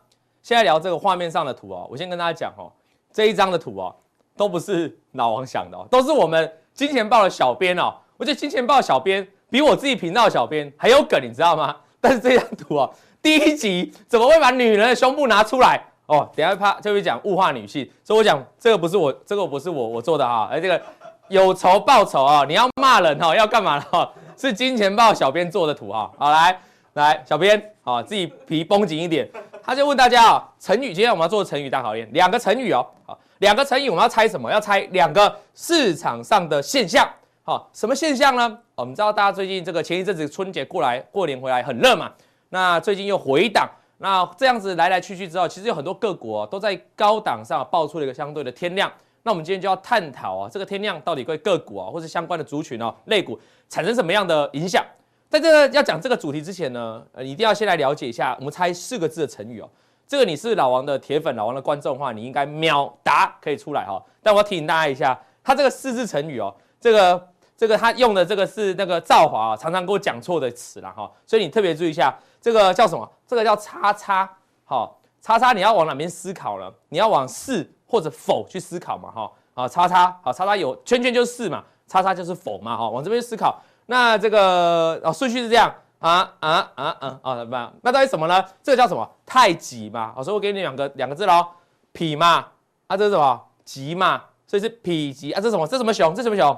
[0.43, 2.73] 现在聊这个画面上的图哦，我先跟大家讲哦，
[3.13, 3.95] 这一张的图哦，
[4.37, 6.51] 都不是老王想的哦，都是我们。
[6.73, 11.77] 金钱豹的小编哦，我觉得金钱豹小编比我自己频道小编还有梗，你知道吗？
[12.01, 16.27] 但是这张图哦，第一集怎么会把女人的胸部拿出来哦？
[16.35, 20.81] 等下怕就会讲物化女性，所以我讲这个不是我，这个不是我我做的哈，而这个
[21.29, 24.11] 有仇报仇啊，你要骂人哦，要干嘛哈？
[24.41, 26.59] 是金钱豹小编做的图哈，好来
[26.95, 29.29] 来，小编啊，自己皮绷紧一点，
[29.63, 33.19] 他就问大家啊，成语，今天我们要做成语大考验，两个成语哦，好。
[33.41, 34.51] 两个成语，我们要猜什么？
[34.51, 37.09] 要猜两个市场上的现象。
[37.43, 38.59] 好，什么现象呢？
[38.75, 42.11] 我们知道大家最近这个前一阵子春节过来过年回来很热嘛，
[42.49, 43.69] 那最近又回档，
[43.99, 48.91] 那这样子来来去去之后，其实有很多个股都在高档上爆出了一个相对的天量。
[49.23, 54.85] 那我们今天就要探讨啊，这个天量到底对个股啊，或是相关的族群哦，类股产生什么样的影响？
[55.29, 59.69] 在这个要讲这个主题之前呢，呃，一定要先来了解一下，我们猜四个字的成语哦。
[60.09, 64.03] 这个你是老王的铁粉、老王的观众的话，你应该秒答可以出来哈。
[64.23, 73.09] 但我要提醒大家一下，他这个四字成语哦，这个这个他用的这个是那个赵华常常给我讲错的词了哈，所以你特别注意一下，这个叫什么？
[73.27, 74.29] 这个叫叉叉，
[74.65, 76.73] 好，叉叉你要往哪边思考了？
[76.89, 77.71] 你要往四。
[77.91, 83.61] 或者否去思考嘛，哈啊，叉叉好，叉叉有圈圈就是嘛，叉叉就是否嘛，哈，往这边思考。
[83.87, 87.73] 那这个哦顺序是这样啊啊啊啊啊，怎么样？
[87.83, 88.45] 那到底什么呢？
[88.63, 89.11] 这个叫什么？
[89.27, 91.45] 太极嘛，好，所以我给你两个两个字喽，
[91.93, 92.47] 匹嘛，
[92.87, 93.43] 啊这是什么？
[93.65, 94.77] 极嘛，所以是否
[95.13, 95.67] 极啊，这什么？
[95.67, 96.15] 这什么熊？
[96.15, 96.57] 这什么熊？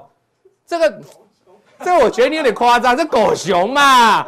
[0.67, 1.01] 这个
[1.79, 4.23] 这个我觉得你有点夸张，这狗熊嘛，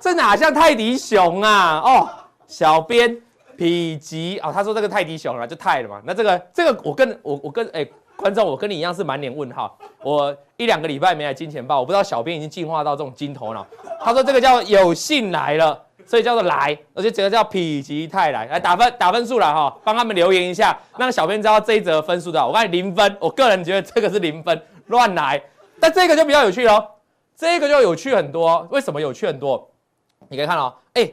[0.00, 1.82] 这哪像泰迪熊啊？
[1.84, 2.08] 哦，
[2.46, 3.20] 小编。
[3.62, 6.02] 否极啊，他说这个泰迪熊啊，就泰了嘛。
[6.04, 9.78] 那这个这个我跟我我跟哎、欸、观众，我跟你一样是满脸问号。
[10.02, 13.66] 我一两个礼拜没来金钱豹，我不知道小编已经进化到这种金头脑。
[14.00, 18.46] 他说这个叫有幸来了，所以叫做来，而且这个叫否极泰来。
[18.46, 22.44] 来打分打分数了哈，帮他们留言一下，让小编知道这一则分数的。
[22.44, 25.40] 我告诉你零分，我个人觉得这个是零分，乱来。
[25.78, 26.84] 但这个就比较有趣喽，
[27.36, 28.66] 这个就有趣很多。
[28.70, 29.68] 为什么有趣很多？
[30.28, 31.10] 你可以看哦，哎、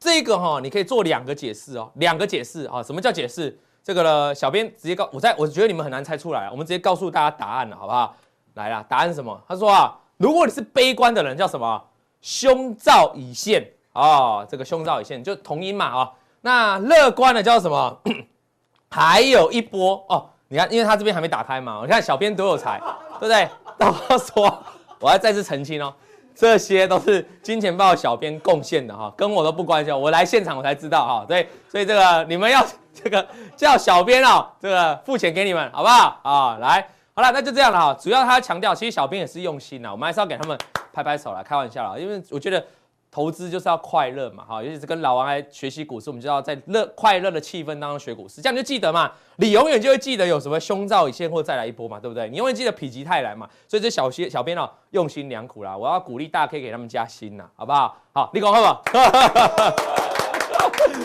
[0.00, 2.82] 这个哈，你可以做两个解释哦，两个解释啊。
[2.82, 3.56] 什么叫解释？
[3.84, 8.16] 这个呢，小编直接告我在，我觉得你们很难猜出来，我们直接告诉大家答案了，好不好？
[8.54, 9.38] 来啦，答案是什么？
[9.46, 11.84] 他说啊，如果你是悲观的人，叫什么？
[12.22, 16.12] 胸罩已现哦，这个胸罩已现就同音嘛啊。
[16.40, 18.00] 那乐观的叫什么？
[18.90, 20.30] 还有一波哦。
[20.48, 22.80] 你看，因为他这边还没打开嘛，你看小编多有才，
[23.20, 23.48] 对不对？
[23.78, 24.62] 到时候说，
[24.98, 25.94] 我要再次澄清哦。
[26.40, 29.94] 这些都是金钱豹小编贡献的哈，跟我都不关心。
[29.94, 32.64] 我来现场我才知道哈，对，所以这个你们要
[32.94, 36.56] 这个叫小编哦，这个付钱给你们，好不好啊？
[36.56, 37.94] 来，好了，那就这样了哈。
[38.00, 40.56] 主要他强调，其实小编也是用心的，我们还是要给他们
[40.94, 42.64] 拍拍手来，开玩笑啦，因为我觉得。
[43.10, 52.28] 投资就是要快乐嘛，哈，尤其是跟老王来学习股市，我们就要在乐快乐的气氛当中学股市，这样就记得嘛，你永远就会记得有什么胸罩已现或再来一波嘛，对不对？
[52.28, 57.96] 你永远记得否极泰来嘛，所以这小些小编哦用心良苦啦，我要鼓励大家可以给他们加薪呐，好不好？
[58.12, 58.90] 好，你讲好不？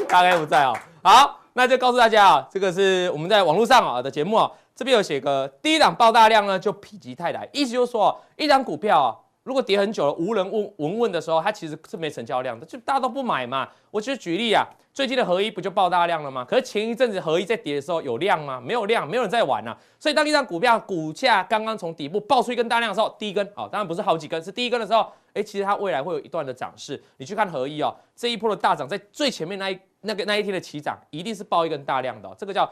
[0.08, 9.25] 大概不在哦，好，那就告诉大家啊，这个是我们在网络上啊的节目啊，这边有写个第一档爆大量呢，就否极泰来，意思就是说一张股票啊。
[9.46, 13.70] 如果跌很久了，无人问闻问的时候，它其实是没成交量的，就大家都不买嘛。
[13.92, 16.44] 我就举例啊，最近的合一不就爆大量了吗？
[16.44, 18.60] 可是前一阵子合一在跌的时候有量吗？
[18.60, 19.78] 没有量，没有人在玩啊。
[20.00, 27.00] 所以当一张股票股价刚刚从底部爆出一根大量的时候，第一根啊，当然不是好几根，是第一根的时候，哎，其实它未来会有一段的涨势。
[27.18, 32.68] 你去看合一哦，这一波的大涨，在最前面那一那个那一天的起涨，一定是爆一根大量的，这个叫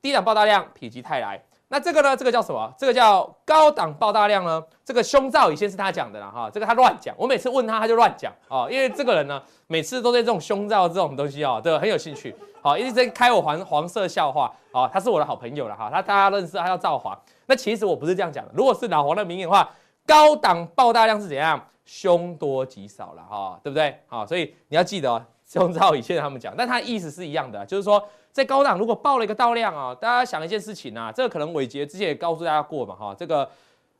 [0.00, 1.42] 低档爆大量，否极泰来。
[1.72, 2.14] 那这个呢？
[2.14, 2.70] 这个叫什么？
[2.76, 4.62] 这个叫高档爆大量呢？
[4.84, 7.14] 这个胸罩以前是他讲的啦，哈，这个他乱讲。
[7.16, 14.86] 我每次问他，他就乱讲啊，因为这个人呢，每次都对这种胸罩这种东西哦，对，很有兴趣，好，一直在开我黄黄色笑话哦。
[14.92, 17.18] 他是我的好朋友了哈，他大家认识，他叫赵华。
[17.46, 18.50] 那其实我不是这样讲的。
[18.54, 19.70] 如果是老黄的名言的话，
[20.06, 21.58] 高档爆大量是怎样？
[21.86, 23.98] 凶多吉少了哈，对不对？
[24.08, 28.02] 好，所以你要记得，胸罩以前他们讲， 但他意思是一样的，就是说。
[28.32, 33.46] 在高档如果爆了一个大量啊，大家想一件事情啊，这个可能伟杰之前也告诉大家过嘛哈，这个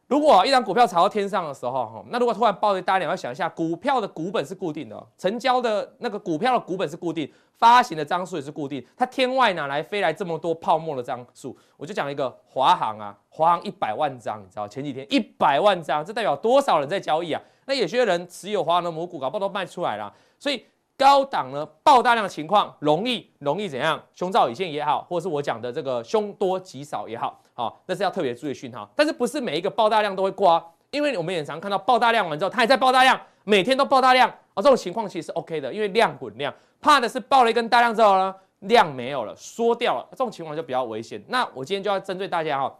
[0.06, 11.54] 如果一张股票炒到天上的时候哈，那如果突然爆一个大量，要想一下股票的股本是固定的，成交的那个股票的股本是固定，发行的张数也是固定，它天外哪来飞来这么多泡沫的张数？
[11.76, 17.42] 我就讲一个华航啊，华航一百万张，你知道前几天一百万张，这代表多少人在交易啊？
[17.66, 20.64] 那有些人持有华航的母股，搞不好都卖出来了，所以。
[21.02, 24.00] 高档呢爆大量情况，容易容易怎样？
[24.14, 28.88] 胸罩已现也好，或者是我讲的这个凶多吉少也好，好，那是要特别注意讯号。
[28.94, 30.64] 但是不是每一个爆大量都会挂？
[30.92, 36.54] 因为我们也常看到爆大量完之后，它还在爆大量，每天都爆大量啊，这种情况其实是 OK 的，因为量滚量。
[36.80, 41.20] 怕的是爆了一根大量之后呢，量没有了，缩掉了，这种情况就比较危险。
[41.26, 42.72] 那我今天就要针对大家哈。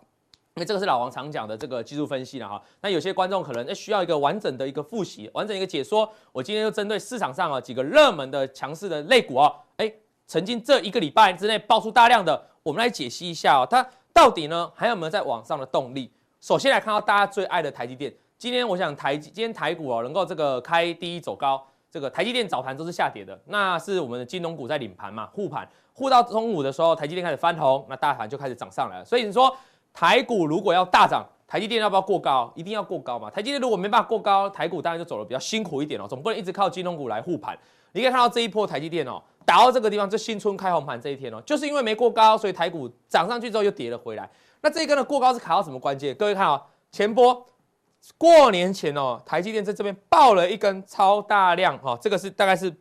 [0.56, 6.06] 因为这个是老王常讲的这个技术分析了哈，那有些观众可能需要一个完整的一个复习，完整一个解说。
[6.30, 9.90] 我今天就针对市场上啊几个热门的强势的类股啊，哎，
[10.26, 16.12] 曾经这一个礼拜之内爆出大量的，我们来解析一下哦，它到底呢还有没有在往上的动力？
[16.42, 29.56] 首先来看到大家最爱的台积电，今天我想台今天台股哦能够这个开低走高，这个台积电早盘都是下跌的，那是我们的金融股在领盘嘛，护盘护到中午的时候，台积电开始翻红，那大盘就开始涨上来了，所以你说。
[29.92, 32.52] 台股如果要大涨，台积电要不要过高？
[32.56, 33.30] 一定要过高嘛。
[33.30, 37.58] 台积电如果没办法过高，台股当然就走得比较辛苦一点哦，总不能一直靠金融股来护盘。
[37.92, 44.28] 你可以看到这一波台积电哦，打到这个地方，就新春开红盘这一天哦，就是因为没过高，所以台股涨上去之后又跌了回来。
[44.62, 46.14] 那这一根的过高是卡到什么关键？
[46.14, 47.46] 各位看哦，前波
[48.16, 52.74] 过年前哦，台积电在这边爆了一根超大量哦，这个是大概是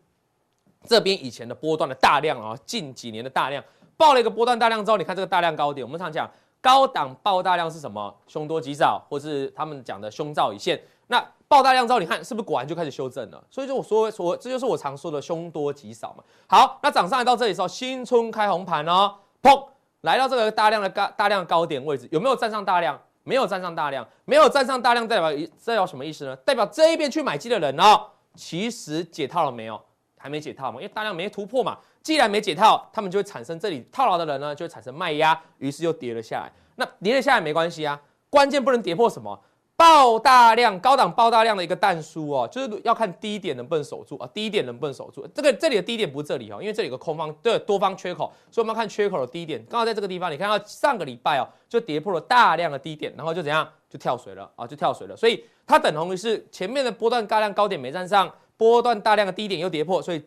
[0.85, 3.61] 这边以前的波段的大量啊，近几年的大量
[3.97, 6.29] 爆了一个波段大量之后，你看这个大量高点，我们常讲
[6.61, 8.15] 高档爆大量是什么？
[8.27, 10.79] 凶多吉少，或是他们讲的凶兆已现。
[11.07, 13.43] 那爆大量之后，你看是不是果然就开始修正了？
[13.49, 16.23] 所以就我说我，这就是我常说的凶多吉少嘛。
[16.47, 19.65] 好，那涨上来到这里的时候，新春开红盘哦，砰！
[20.01, 22.99] 来到这个大量的高大量高点位置，有没有站上大量？
[23.23, 25.31] 没有站上大量，没有站上大量，代表
[25.65, 26.35] 代表什么意思呢？
[26.37, 29.79] 代表这一边去买进的人哦，其实解套了没有？
[30.17, 31.77] 还没解套嘛，因为大量没突破嘛。
[32.03, 36.51] 既然没解套，他们就会产生这里套牢的人呢，就会产生卖压，于是又跌了下来。
[36.75, 39.39] 那跌了下来没关系啊，关键不能跌破什么？
[39.77, 45.25] 爆大量、高档爆大量的一个弹书哦，就是要看低点能不能守住啊，低点能不能守住？
[45.33, 49.65] 这个这里的低点不是这里哦，因为这里有个空方对多方缺口，所以我们要看缺口的低点。
[49.67, 55.17] 刚好在这个地方，你看到上个礼拜哦，就跌破了大量的低点，然后就怎样，就跳水了啊，就跳水了。
[55.17, 60.23] 所以它等同于是前面的波段大量高点没站上，波段大量的低点又跌破，所以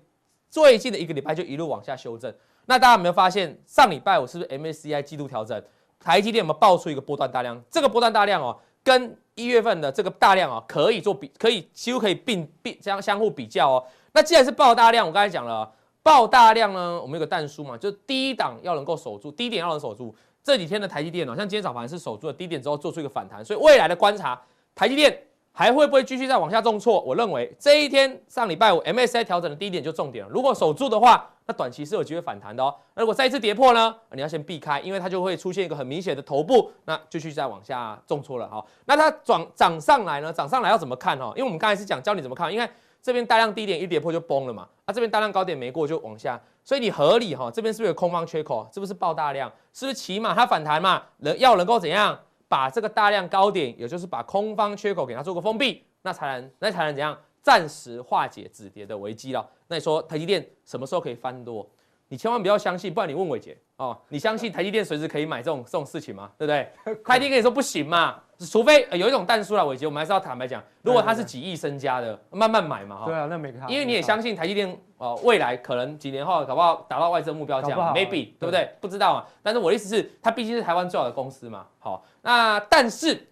[0.55, 2.32] 最近的一个礼拜就一路往下修正。
[2.66, 5.61] 那大家有没有发现，上礼拜我是不是 MSCI 季度调整，
[5.98, 7.61] 台积电有没有爆出一个波段大量？
[7.68, 8.57] 这个波段大量哦。
[8.84, 13.84] 跟一月份的这个大量哦，可以做比，可以几乎可以并并这样相互比较哦。
[14.12, 15.68] 那既然是爆大量，我刚才讲了，
[16.05, 20.14] 爆大量呢，我们有个但书嘛，就是低档要能够守住，低点要能守住。
[20.44, 24.40] 这几天的台积电哦，像今天早盘是守住了低点之后，做出一个反弹，所以未来的观察，
[24.72, 25.20] 台积电。
[25.57, 27.00] 还会不会继续再往下重挫？
[27.02, 30.30] 我认为这一天上礼拜五 M S I 调整的低点就重点了。
[30.30, 32.74] 如果守住的话，那短期是有机会反弹的哦。
[32.94, 33.94] 那如果再一次跌破呢？
[34.11, 38.64] 你要先避开，因为它就会出现一个很明显的头部，那继续再往下重挫了哈。
[38.86, 40.32] 那它涨涨上来呢？
[40.32, 41.32] 涨上来要怎么看哈？
[41.36, 42.68] 因为我们刚才是讲教你怎么看，因为
[43.00, 44.66] 这边大量低点一跌破就崩了嘛。
[44.86, 47.48] 啊，这边大量高点没过就往下，所以你合理哈。
[47.48, 48.68] 这边是不是有空方缺口？
[48.74, 49.48] 是不是爆大量？
[49.72, 51.00] 是不是起码它反弹嘛？
[51.18, 52.18] 能要能够怎样
[52.55, 55.82] 把这个大量高点，也就是把空方缺口给它做个封闭？
[56.02, 59.44] 那才能，那才能怎样暂时化解止跌的危机了？
[59.66, 61.68] 那你说台积电什么时候可以翻多？
[62.14, 66.30] 你千万不要相信，不然你问伟杰哦，你相信台积电随时可以买这种这种事情吗？
[66.38, 66.94] 对不对？
[67.04, 73.06] 台积电跟你说不行嘛，除非有一种蛋叔啦，伟杰，我们还是要坦白讲，如果他是几亿身家的，慢慢买嘛哈。
[73.06, 73.68] 对啊，那没看。
[73.68, 78.70] 因为你也相信台积电哦，未来可能几年后搞不好达到外资目标价，maybe 对不对？
[78.80, 79.26] 不知道啊。
[79.42, 81.66] 但是我的意思是，它毕竟是台湾最好的公司嘛。
[81.80, 83.26] 好，那但是。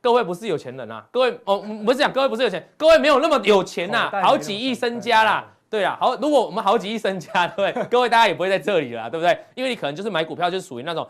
[0.00, 7.72] 各位不是有钱人呐，各位哦，不是讲各位不是有钱，各位没有那么有钱呐，好几亿身家啦，对啊，好，如果我们好几亿身家，对？
[7.90, 9.36] 各位大家也不会在这里了，对不对？
[9.54, 11.04] 因为你可能就是买股票，就是属于那种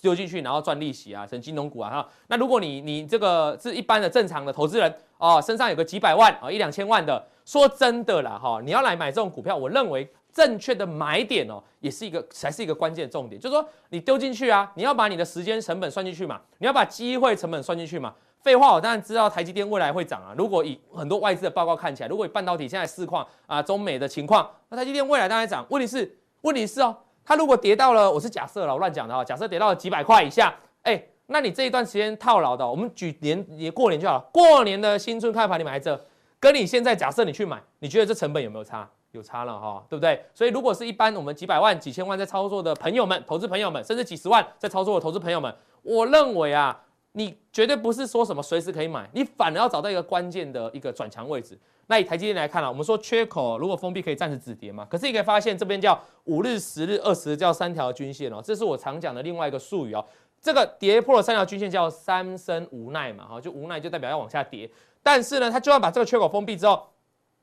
[0.00, 2.08] 丢进去然后赚利息啊，成金融股啊哈。
[2.26, 18.12] 那如果你你这个是一般的正常的投资人哦，身上有个几百万啊，一两千万的，说真的啦哈，你要来买这种股票，我认为正确的买点哦，也是一个才是一个关键重点，就是说你丢进去啊，你要把你的时间成本算进去嘛，你要把机会成本算进去嘛。
[18.42, 20.32] 废话，我当然知道台积电未来会涨啊。
[20.38, 25.66] 如果以很多外资的报告看起来，如果以半导体现在市况啊，中美的情况，那台积电未来当然涨。
[25.70, 34.20] 问题是，问题是哦，它如果跌到了，我是假设了，乱讲的哈，假设跌到了几百块以下，哎，那你这一段时间套牢的，我们举年也过年就好了。
[34.32, 36.00] 过年的新春开盘你买这，
[36.38, 38.88] 跟你现在假设你去买，你觉得这成本有没有差？
[39.12, 40.22] 有差了哈，对不对？
[40.32, 46.78] 所以如果是一般我们几百万、几千万在操作的朋友们、投资朋友们，甚至几十万在操作的投资朋友们，我认为啊。
[47.12, 51.58] 你绝对不是说什么随时可以买，你反而要找到一个关键的一个转强位置。
[51.86, 60.04] 那以台积电来看啊，我们说缺口如果封闭可以暂时止跌嘛，可是你可以发现这边叫五日、十日、二十叫三条均线哦，这是我常讲的另外一个术语哦。
[60.40, 64.70] 这个跌破了三条均线叫三生无奈嘛，哈，就无奈就代表要往下跌。
[65.02, 66.86] 但是呢，它就算把这个缺口封闭之后，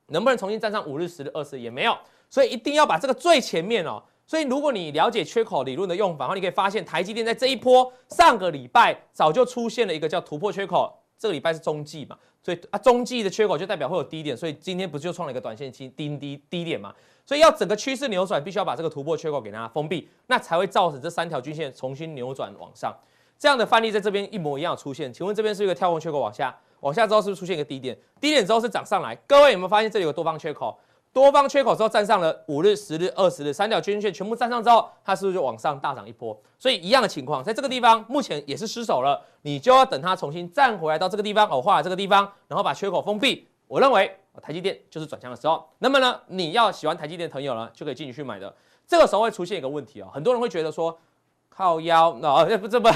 [0.07, 1.97] 能不能重新站上五日、十日、二十也没有，
[2.29, 4.01] 所以一定要把这个最前面哦。
[4.27, 10.91] 所以，如果你了解缺口理论的用法，然后你可以发现，台积电在这一波上个礼拜早就出现了一个叫突破缺口。
[11.17, 16.93] 这个礼拜是中继嘛，所以啊，中继的缺口就代表会有低点，所以今天不就创了一个短线期低低低点嘛？
[17.25, 22.93] 所以要整个趋势扭转，必须要把这个突破缺口给它封闭，那才会造成这三条均线重新扭转往上。
[23.39, 25.11] 这样的范例在这边一模一样出现。
[25.11, 27.97] 请问这边是一个跳空缺口往下，往下之后是不是出现一个低点？
[28.19, 29.15] 低点之后是涨上来。
[29.25, 30.77] 各位有没有发现这里有多方缺口？
[31.15, 36.37] 多方缺口之后站上了五日、十日、二十日三条均线全部站上之后，它是不是就往上大涨一波？
[36.59, 43.47] 所以一样的情况，在这个地方目前也是失手了，你就要等它重新站回来到这个地方，偶画这个地方，然后把缺口封闭。
[43.65, 45.65] 我认为台积电就是转强的时候。
[45.79, 48.53] 那么呢，你要喜欢台积电的朋友呢，就可以进去去买的。
[48.85, 50.99] 这个时候会出现一个问题哦，很多人会觉得说，
[51.47, 52.89] 靠腰，那哦不这不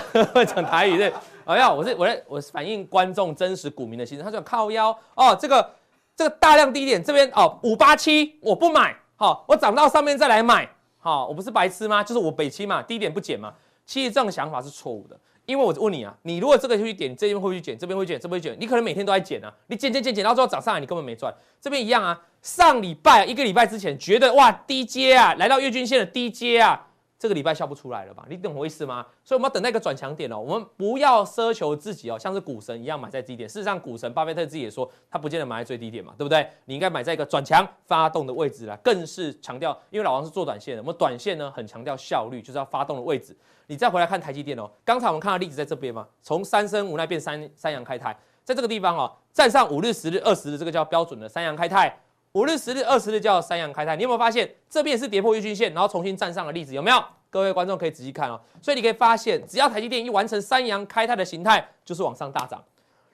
[0.44, 1.14] 讲台语对，
[1.46, 5.66] 哎呀，我是我在我是反映观众真实股民的心声，他说靠腰哦，这个
[6.20, 12.04] 这个大量低点这边哦五八七我不买，好、我涨到上面再来买，好、我不是白痴吗？
[12.04, 13.54] 就是我北七嘛，低点不减嘛，
[13.86, 15.18] 其实这种想法是错误的。
[15.46, 17.78] 因为我问你啊，你如果这个会去点，这边会不会去减？
[17.78, 19.50] 这边会减，这边会减，你可能每天都在减啊。
[19.68, 21.34] 你减减减减到最后涨上来，你根本没赚。
[21.62, 26.88] 这边一样啊，上礼拜一个礼拜之前觉得哇低阶啊，来到月均线的低阶啊。
[27.20, 28.26] 这个礼拜笑不出来了吧？
[28.30, 29.06] 你懂我意思吗？
[29.26, 30.40] 所以我们要等待一个转强点哦。
[30.40, 33.48] 我们不要奢求自己哦，像是股神一样买在低点。
[33.48, 36.50] 事实上，股神巴菲特自己也说，他不见得买在最低点嘛，对不对？
[36.64, 38.80] 你应该买在一个转强发动的位置啦。
[38.82, 43.36] 更是强调，因为老王是做短线的，我们短线呢很强调效率，就是要发动的位置。
[43.68, 52.00] 你再回来看台积电哦，刚才我们看到例子在这边嘛，从三升无奈变三三阳开泰，在这个地方哦，站上五日、十日、二十日，这个叫标准的三阳开泰。
[52.34, 53.96] 五日、十日、二十日叫三阳开泰。
[53.96, 56.74] 你有没有发现这边也是跌破月均线，然后重新站上的例子？
[56.74, 57.04] 有没有？
[57.32, 62.64] 各位观众可以仔细看哦，所以你可以发现，只要台积电一完成三阳开泰的形态，就是往上大涨。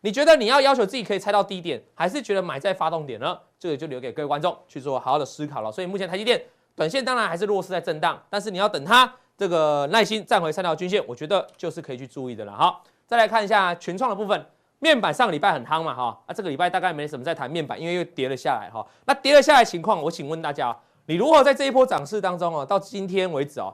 [0.02, 3.38] 你觉得你要要求自己可以猜到低点，还是觉得买在发动点呢？
[3.60, 5.72] 这个就留给各位观众去做好好的思考了。
[5.72, 6.42] 所以目前台积电
[6.76, 12.54] 短线当然还是弱势在震荡，但是你要等它这个耐心站回三条均线，我觉得就是可以去注意的了。
[12.54, 14.46] 好，再来看一下群创的部分，
[14.80, 18.86] 面板上个礼拜很夯嘛哈，啊这个礼拜大概没什么在谈面板，因为又跌了下来哈。
[19.06, 23.74] 那跌了下来情况，我请问大家，你如何在这一波涨势当中哦，到今天为止哦？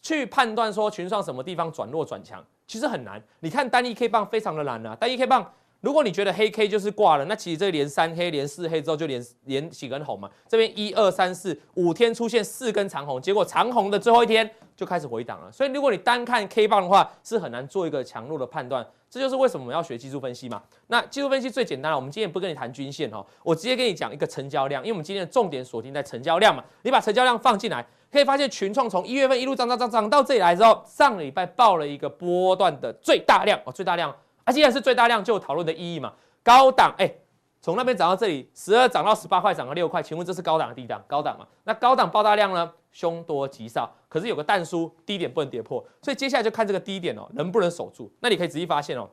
[0.00, 3.22] 去判断说群创什么地方转弱转强，其实很难。
[3.40, 5.52] 你看单一 K 棒非常的难啊，单一 K 棒，
[5.82, 10.30] 如果你觉得黑 K 就是挂了，那其实这连三黑连四黑之后就连连几根红嘛。
[10.48, 15.50] 这边一二三四五天出现四根长红，结果长红的最后一天就开始回档了。
[15.50, 18.86] 所以如果你单看 K 棒的话，是很难做一个强弱的判断。
[19.10, 20.62] 这就是为什么我们要学技术分析嘛。
[20.86, 26.62] 那技术分析最简单了，我们今天也不跟你谈均线哦，我直接跟你讲一个成交量，因为我们今天的重点锁定在成交量嘛。
[26.82, 27.84] 你把成交量放进来。
[28.10, 34.14] 可以发现群创从一月份一路涨涨涨涨到这里来之后，上个礼拜报了一个波段的最大量哦，最大量
[34.44, 36.12] 啊，既然是最大量，就有讨论的意义嘛。
[36.42, 37.12] 高档哎，
[37.60, 41.02] 从那边涨到这里，十二涨到十八块，涨了六块，请问这是高档的低档？
[41.06, 41.46] 高档嘛？
[41.64, 42.72] 那高档爆大量呢？
[42.90, 48.12] 凶多吉少，可是有个蛋叔，低点不能跌破，所以接下来就看这个低点哦，能不能守住？
[48.20, 49.08] 那你可以仔细发现哦，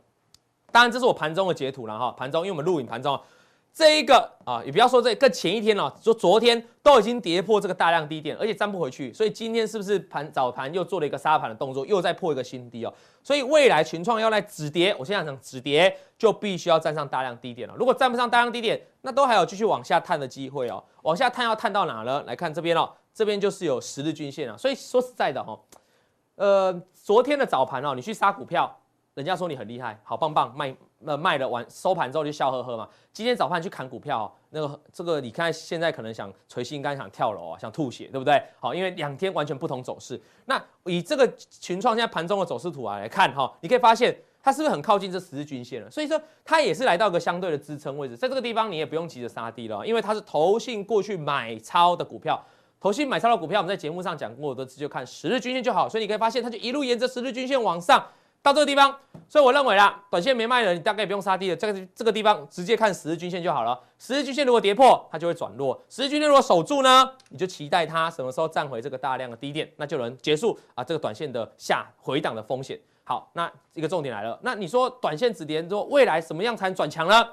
[0.71, 3.19] 当然这是我盘中的截图了哈，盘中因为我们录影盘中。
[3.73, 12.93] 这一个啊，也不要说这更前一天了，说昨天都已经跌破这个大量低点，而且站不回去，所以今天是不是盘早盘又做了一个杀盘的动作，又再破一个新低哦？
[13.23, 17.75] 所以未来群创要来止跌，我现在讲止跌就必须要站上大量低点了。
[17.77, 20.83] 如果站不上大量低点，那都还有继续往下探的机会哦。
[21.03, 22.21] 往下探要探到哪呢？
[22.27, 24.57] 来看这边哦，这边就是有十日均线啊。
[24.57, 25.57] 所以说实在的哦，
[26.35, 28.77] 呃，昨天的早盘哦，你去杀股票，
[29.13, 30.75] 人家说你很厉害，好棒棒卖。
[30.99, 32.87] 那卖了完收盘之后就笑呵呵嘛。
[33.11, 38.41] 今天早盘去砍股票，那个这个你看现在可能想捶心肝，想跳楼啊，想吐血，对不对？
[38.59, 40.19] 好，因为两天完全不同走势。
[40.45, 45.89] 那以这个群创现在盘中的走势图啊来看哈，你可以发现它是不是很靠近这十日均线了？
[45.89, 52.41] 所以说它也是来到一个相对的支撑位置，在这个地方你也不用急着杀低了，因为它是投信过去买超的股票，
[52.79, 55.89] 投信买超的股票我们在节目上讲过的，就看十日均线就好。
[55.89, 58.05] 所以你可以发现它就一路沿着十日均线往上。
[58.41, 58.95] 到这个地方，
[59.27, 61.55] 所以我认为啦，短线没卖的，你大概也不用杀低了。
[61.55, 63.77] 这个这个地方直接看十日均线就好了。
[63.97, 72.79] 十日均线如果跌破，它就会转弱；十日均线如果守住呢，你就期待它什么时候站回这个大量的低点，那就能结束啊这个短线的下回档的风险。
[73.03, 77.27] 好，那一个重点来了，那你说短线止跌之后，未来什么样才能转强呢？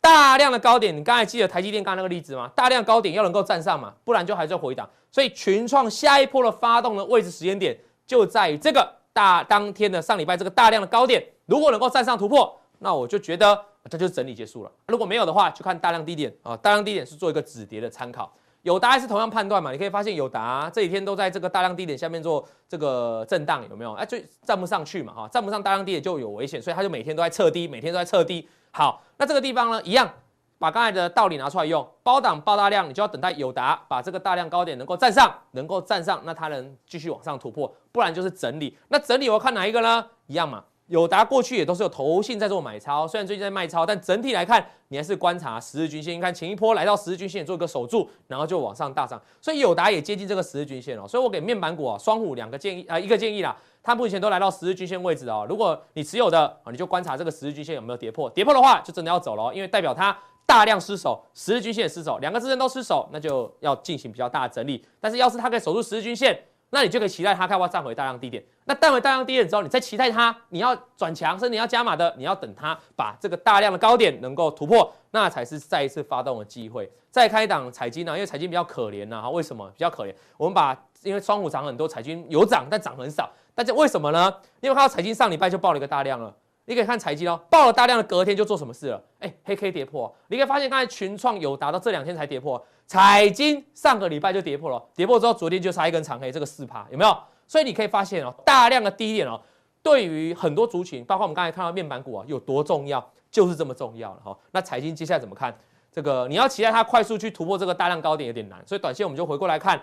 [0.00, 2.50] 大量的高点，你刚才记得台积电刚那个例子吗？
[2.54, 4.88] 大量高点要能够站上嘛，不然就还是要回档。
[5.10, 7.76] 所以群创下一波的发动的位置时间点
[8.06, 8.97] 就在于这个。
[9.12, 14.70] 大当天的上礼拜这个大量的高点，如果能够站上突破，那我就觉得这就是整理结束了。
[14.86, 18.32] 如果没有的话，就看大量低点啊，大量低点是做一个止跌的参考。
[18.62, 23.92] 友达还是同样判断嘛，你可以发现友达这几天都在这个大量低点下面做这个震荡，有没有？
[23.94, 28.46] 哎，就站不上去嘛，哈，站不上大量低点就有危险，所以他就每天都在测低，每天都在测低。
[28.70, 30.12] 好，那这个地方呢，一样。
[30.58, 38.76] 把刚才的道理拿出来用，高档爆大量，你就要等待友达把这个大量高点能够站上，能够站上，那它能继续往上突破，不然就是整理。
[38.88, 40.04] 那整理我要看哪一个呢？
[40.26, 46.16] 一样嘛，友达过去也都是有投信在做买超，虽然最近在卖超，但整体来看，你还是观察十日均线。
[46.16, 51.06] 你看前一波来到十日均线做一个守住，然后就往上大涨，所以友达也接近这个十日均线哦。
[51.06, 55.46] 所以我给面板股啊双虎两个建议啊、呃，一个建议啦，它目前都来到十日均线位置哦。
[55.48, 60.16] 如果你持有的啊，你就观察这个十日均线有没有跌破，跌破的话就真的要走了，因为代表它。
[60.48, 64.82] 大量失守，十日均线失守，两个支撑都失守，那就要进行比较大的整理。
[64.98, 68.42] 但是要是它可以守住十日均线，那你就可以期待它要不要站回大量低点。
[68.64, 76.90] 那站回大量低点之后，你再期待它，你要转强，甚至你要加码的，你要等它把这个大量的高点能够突破，那才是再一次发动的机会。
[77.10, 80.14] 再开档财经呢，因为财经比较可怜呐，哈，为什么比较可怜？
[80.38, 83.30] 我们把因为双虎涨很多，财经有涨，但涨很少。
[83.54, 84.34] 大家为什么呢？
[84.62, 86.34] 因为看到财经上礼拜就爆了一个大量了。
[86.68, 89.02] 你可以看财经哦，爆了大量的隔天就做什么事了？
[89.20, 90.14] 哎，黑 K 跌破。
[90.26, 97.18] 你可以发现刚才群创有达到这两天才跌破，财经上个礼拜就跌破了，跌破之后昨天就杀一根长黑，这个四趴有没有？
[97.46, 99.40] 所以你可以发现哦，大量的低点哦，
[99.82, 104.36] 对于很多族群，包括我们刚才看到面板股啊，有多重要，就是这么重要了哈。
[104.52, 105.58] 那财经接下来怎么看？
[105.90, 109.80] 这个你要期待它快速去突破这个大量高点有点难，所以短线我们就回过来看。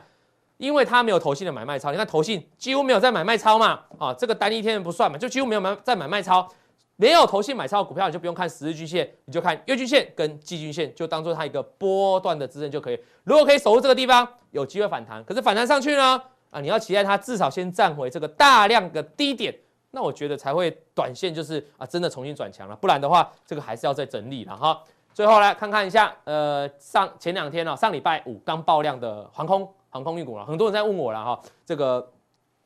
[0.58, 6.48] 因为它没有投信的买卖超，你看投信几乎没有在买卖超嘛，啊，这个单一天不算嘛，就几乎没有买在买卖超，
[6.96, 13.00] 没有投信买超股票，你就不用看十日均线，你就看月均线跟季均线，就当做它一个波段的支撑就可以。
[13.24, 16.22] 如果可以守住这个地方，有机会反弹，可是反弹上去呢，
[16.52, 19.54] 啊，你要期待它至少先站回这个大量的低点，
[19.92, 24.82] 那我觉得才会短线就是啊真的重新转强了，不然的话，这个还是要再整理了哈。
[25.14, 29.70] 最后来看看一下，呃，上前两天呢，上礼拜五刚爆量的航空。
[29.88, 32.06] 航空运股了，很多人在问我了哈，这个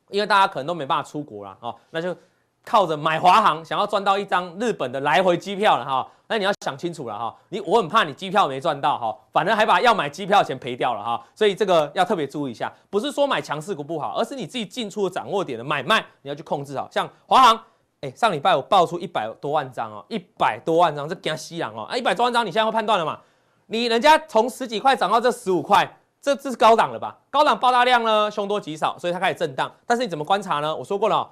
[0.10, 2.12] 因为大家可能都没办法出国了哈，那就
[2.66, 17.60] 靠着买华航，想要赚到一张日本的来回机票了哈，那你要想清楚了哈，你我很怕你机票没赚到哈，反正还把要买机票钱赔掉了哈，所以这个要特别注意一下，不是说买强势股不好，而是你自己进出的掌握点的买卖你要去控制好，像华航，
[18.02, 23.20] 哎，上礼拜我爆出一百多万张哦，一百多万张这惊死人哦，啊，一百多万张你现在会判断了嘛？
[23.68, 25.96] 你人家从十几块涨到这十五块。
[26.22, 27.18] 这这是高档了吧？
[27.30, 29.72] 高档爆大量呢，凶多吉少，所以它开始震荡。
[29.88, 30.76] 但是你怎么观察呢？
[30.76, 31.26] 我说过了，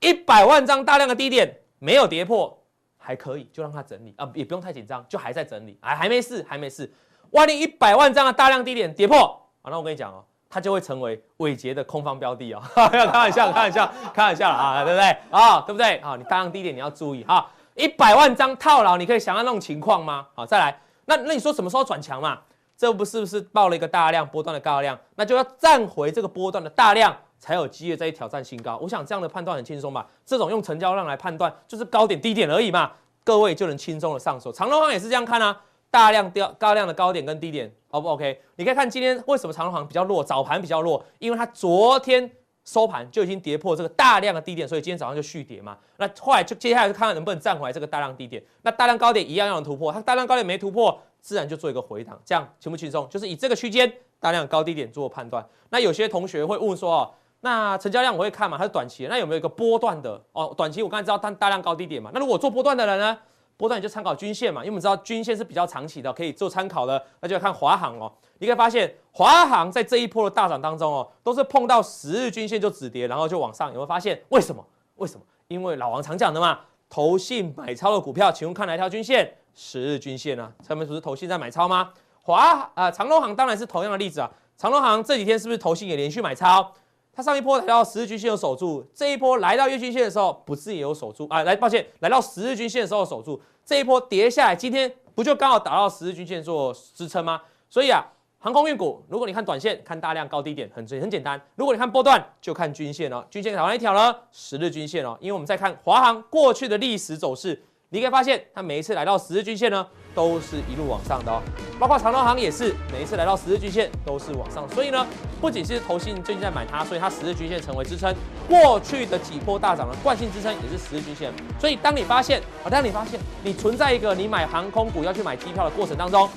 [0.00, 2.58] 一百万张大量的低点没有跌破，
[2.98, 6.92] 还可以，就让它整理啊，也不用太紧张，就还在整理，还还没事，还没事。
[7.30, 9.18] 万一一百万张的大量低点跌破
[9.62, 12.62] 啊，那我跟你讲哦，它就会成为伟杰的空方标的哦。
[12.74, 15.60] 开玩笑，开玩笑，开玩笑了啊，对不对啊？
[15.60, 16.16] 对不对啊？
[16.16, 17.48] 你大量低点你要注意哈。
[17.74, 20.26] 一百万张套牢，你可以想象那种情况吗？
[20.34, 22.38] 好，再来，那那你说什么时候转强嘛？
[22.76, 28.78] 这不是不是爆了一个大量波段的高量，那就要站回这个波段的大量，才有机会再挑战新高。
[28.80, 30.06] 我想这样的判断很轻松吧？
[30.24, 32.92] 这种用成交量来判断，就是高点低点而已嘛，
[33.24, 34.52] 各位就能轻松的上手。
[34.52, 35.60] 长荣航也是这样看啊，
[35.90, 38.40] 大量掉高量的高点跟低点，O 不 OK？
[38.56, 42.30] 你可以看今天为什么长荣航比较弱，早盘比较弱，因为它昨天
[42.64, 45.76] 收盘就已经跌破这个大量的低点，所以今天早上就续跌嘛。
[45.96, 51.00] 那后来就接下来就看看能不能站回来这个大量低点，那大量高点一样要突破，它大量高点没突破。
[51.22, 53.06] 自然就做一个回档，这样轻不轻松？
[53.10, 55.46] 就是以这个区间大量高低点做判断。
[55.68, 57.10] 那有些同学会问说哦，
[57.40, 58.58] 那成交量我会看嘛？
[58.58, 60.20] 它是短期，那有没有一个波段的？
[60.32, 62.10] 哦，短期我刚才知道它大量高低点嘛。
[62.12, 63.18] 那如果做波段的人呢？
[63.56, 67.02] 波段你就参考均线嘛，因为我们知道均线是比较长期的，可以做参考的。
[67.20, 68.10] 那就要看华航哦。
[68.38, 73.68] 你可以发现华航在这一波的大涨当中哦，都是碰到十日均线就止跌，然后就往上。
[73.68, 74.64] 有没有发现为什么？
[74.96, 75.22] 为什么？
[75.48, 79.30] 因为老王常讲的嘛，投信买超的股票，请问看哪一条均线？
[79.54, 81.90] 十日均线啊，上面不是投信在买超吗？
[82.22, 84.30] 华啊、呃，长荣航当然是同样的例子啊。
[84.56, 86.72] 长荣航这几天是不是投信也连续买超？
[87.12, 91.42] 它上一波来到十日均线有守住，这一波来到月均线的时候，不是也有守住啊？
[91.42, 97.42] 来，抱歉，来到十日均线的时候守住，这一波跌下来，今天不就刚好打到十日均线做支撑吗？
[97.68, 98.04] 所以啊，
[98.38, 103.24] 航空运股，如果你看短线，看大量高低点，很很简单；如果你看波段，就看均线哦。
[103.28, 104.16] 均线哪一条呢？
[104.32, 107.60] 十日均线哦，因为我们在看华航过去的历史走势。
[107.92, 109.84] 你可以发现，它每一次来到十日均线呢，
[110.14, 111.42] 都是一路往上的哦。
[111.76, 114.64] 包括长荣航也是，每一次来到十日均线都是往上。
[114.68, 115.04] 所以呢，
[115.40, 118.14] 不仅是投信最近在买它，所以它十日均线成为支撑。
[118.48, 121.32] 过去的几波大涨的惯性支撑也是十日均线。
[121.58, 126.28] 所以当你发现啊，当你发现你存在一个你买航空股要去买机票的过程当中，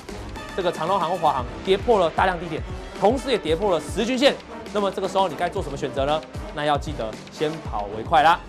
[0.58, 2.64] 这个长荣航或华航跌破了大量低点，
[2.99, 4.34] 同时也跌破了十日均线，
[4.74, 6.20] 那么这个时候你该做什么选择呢？
[6.56, 8.39] 那要记得先跑为快啦。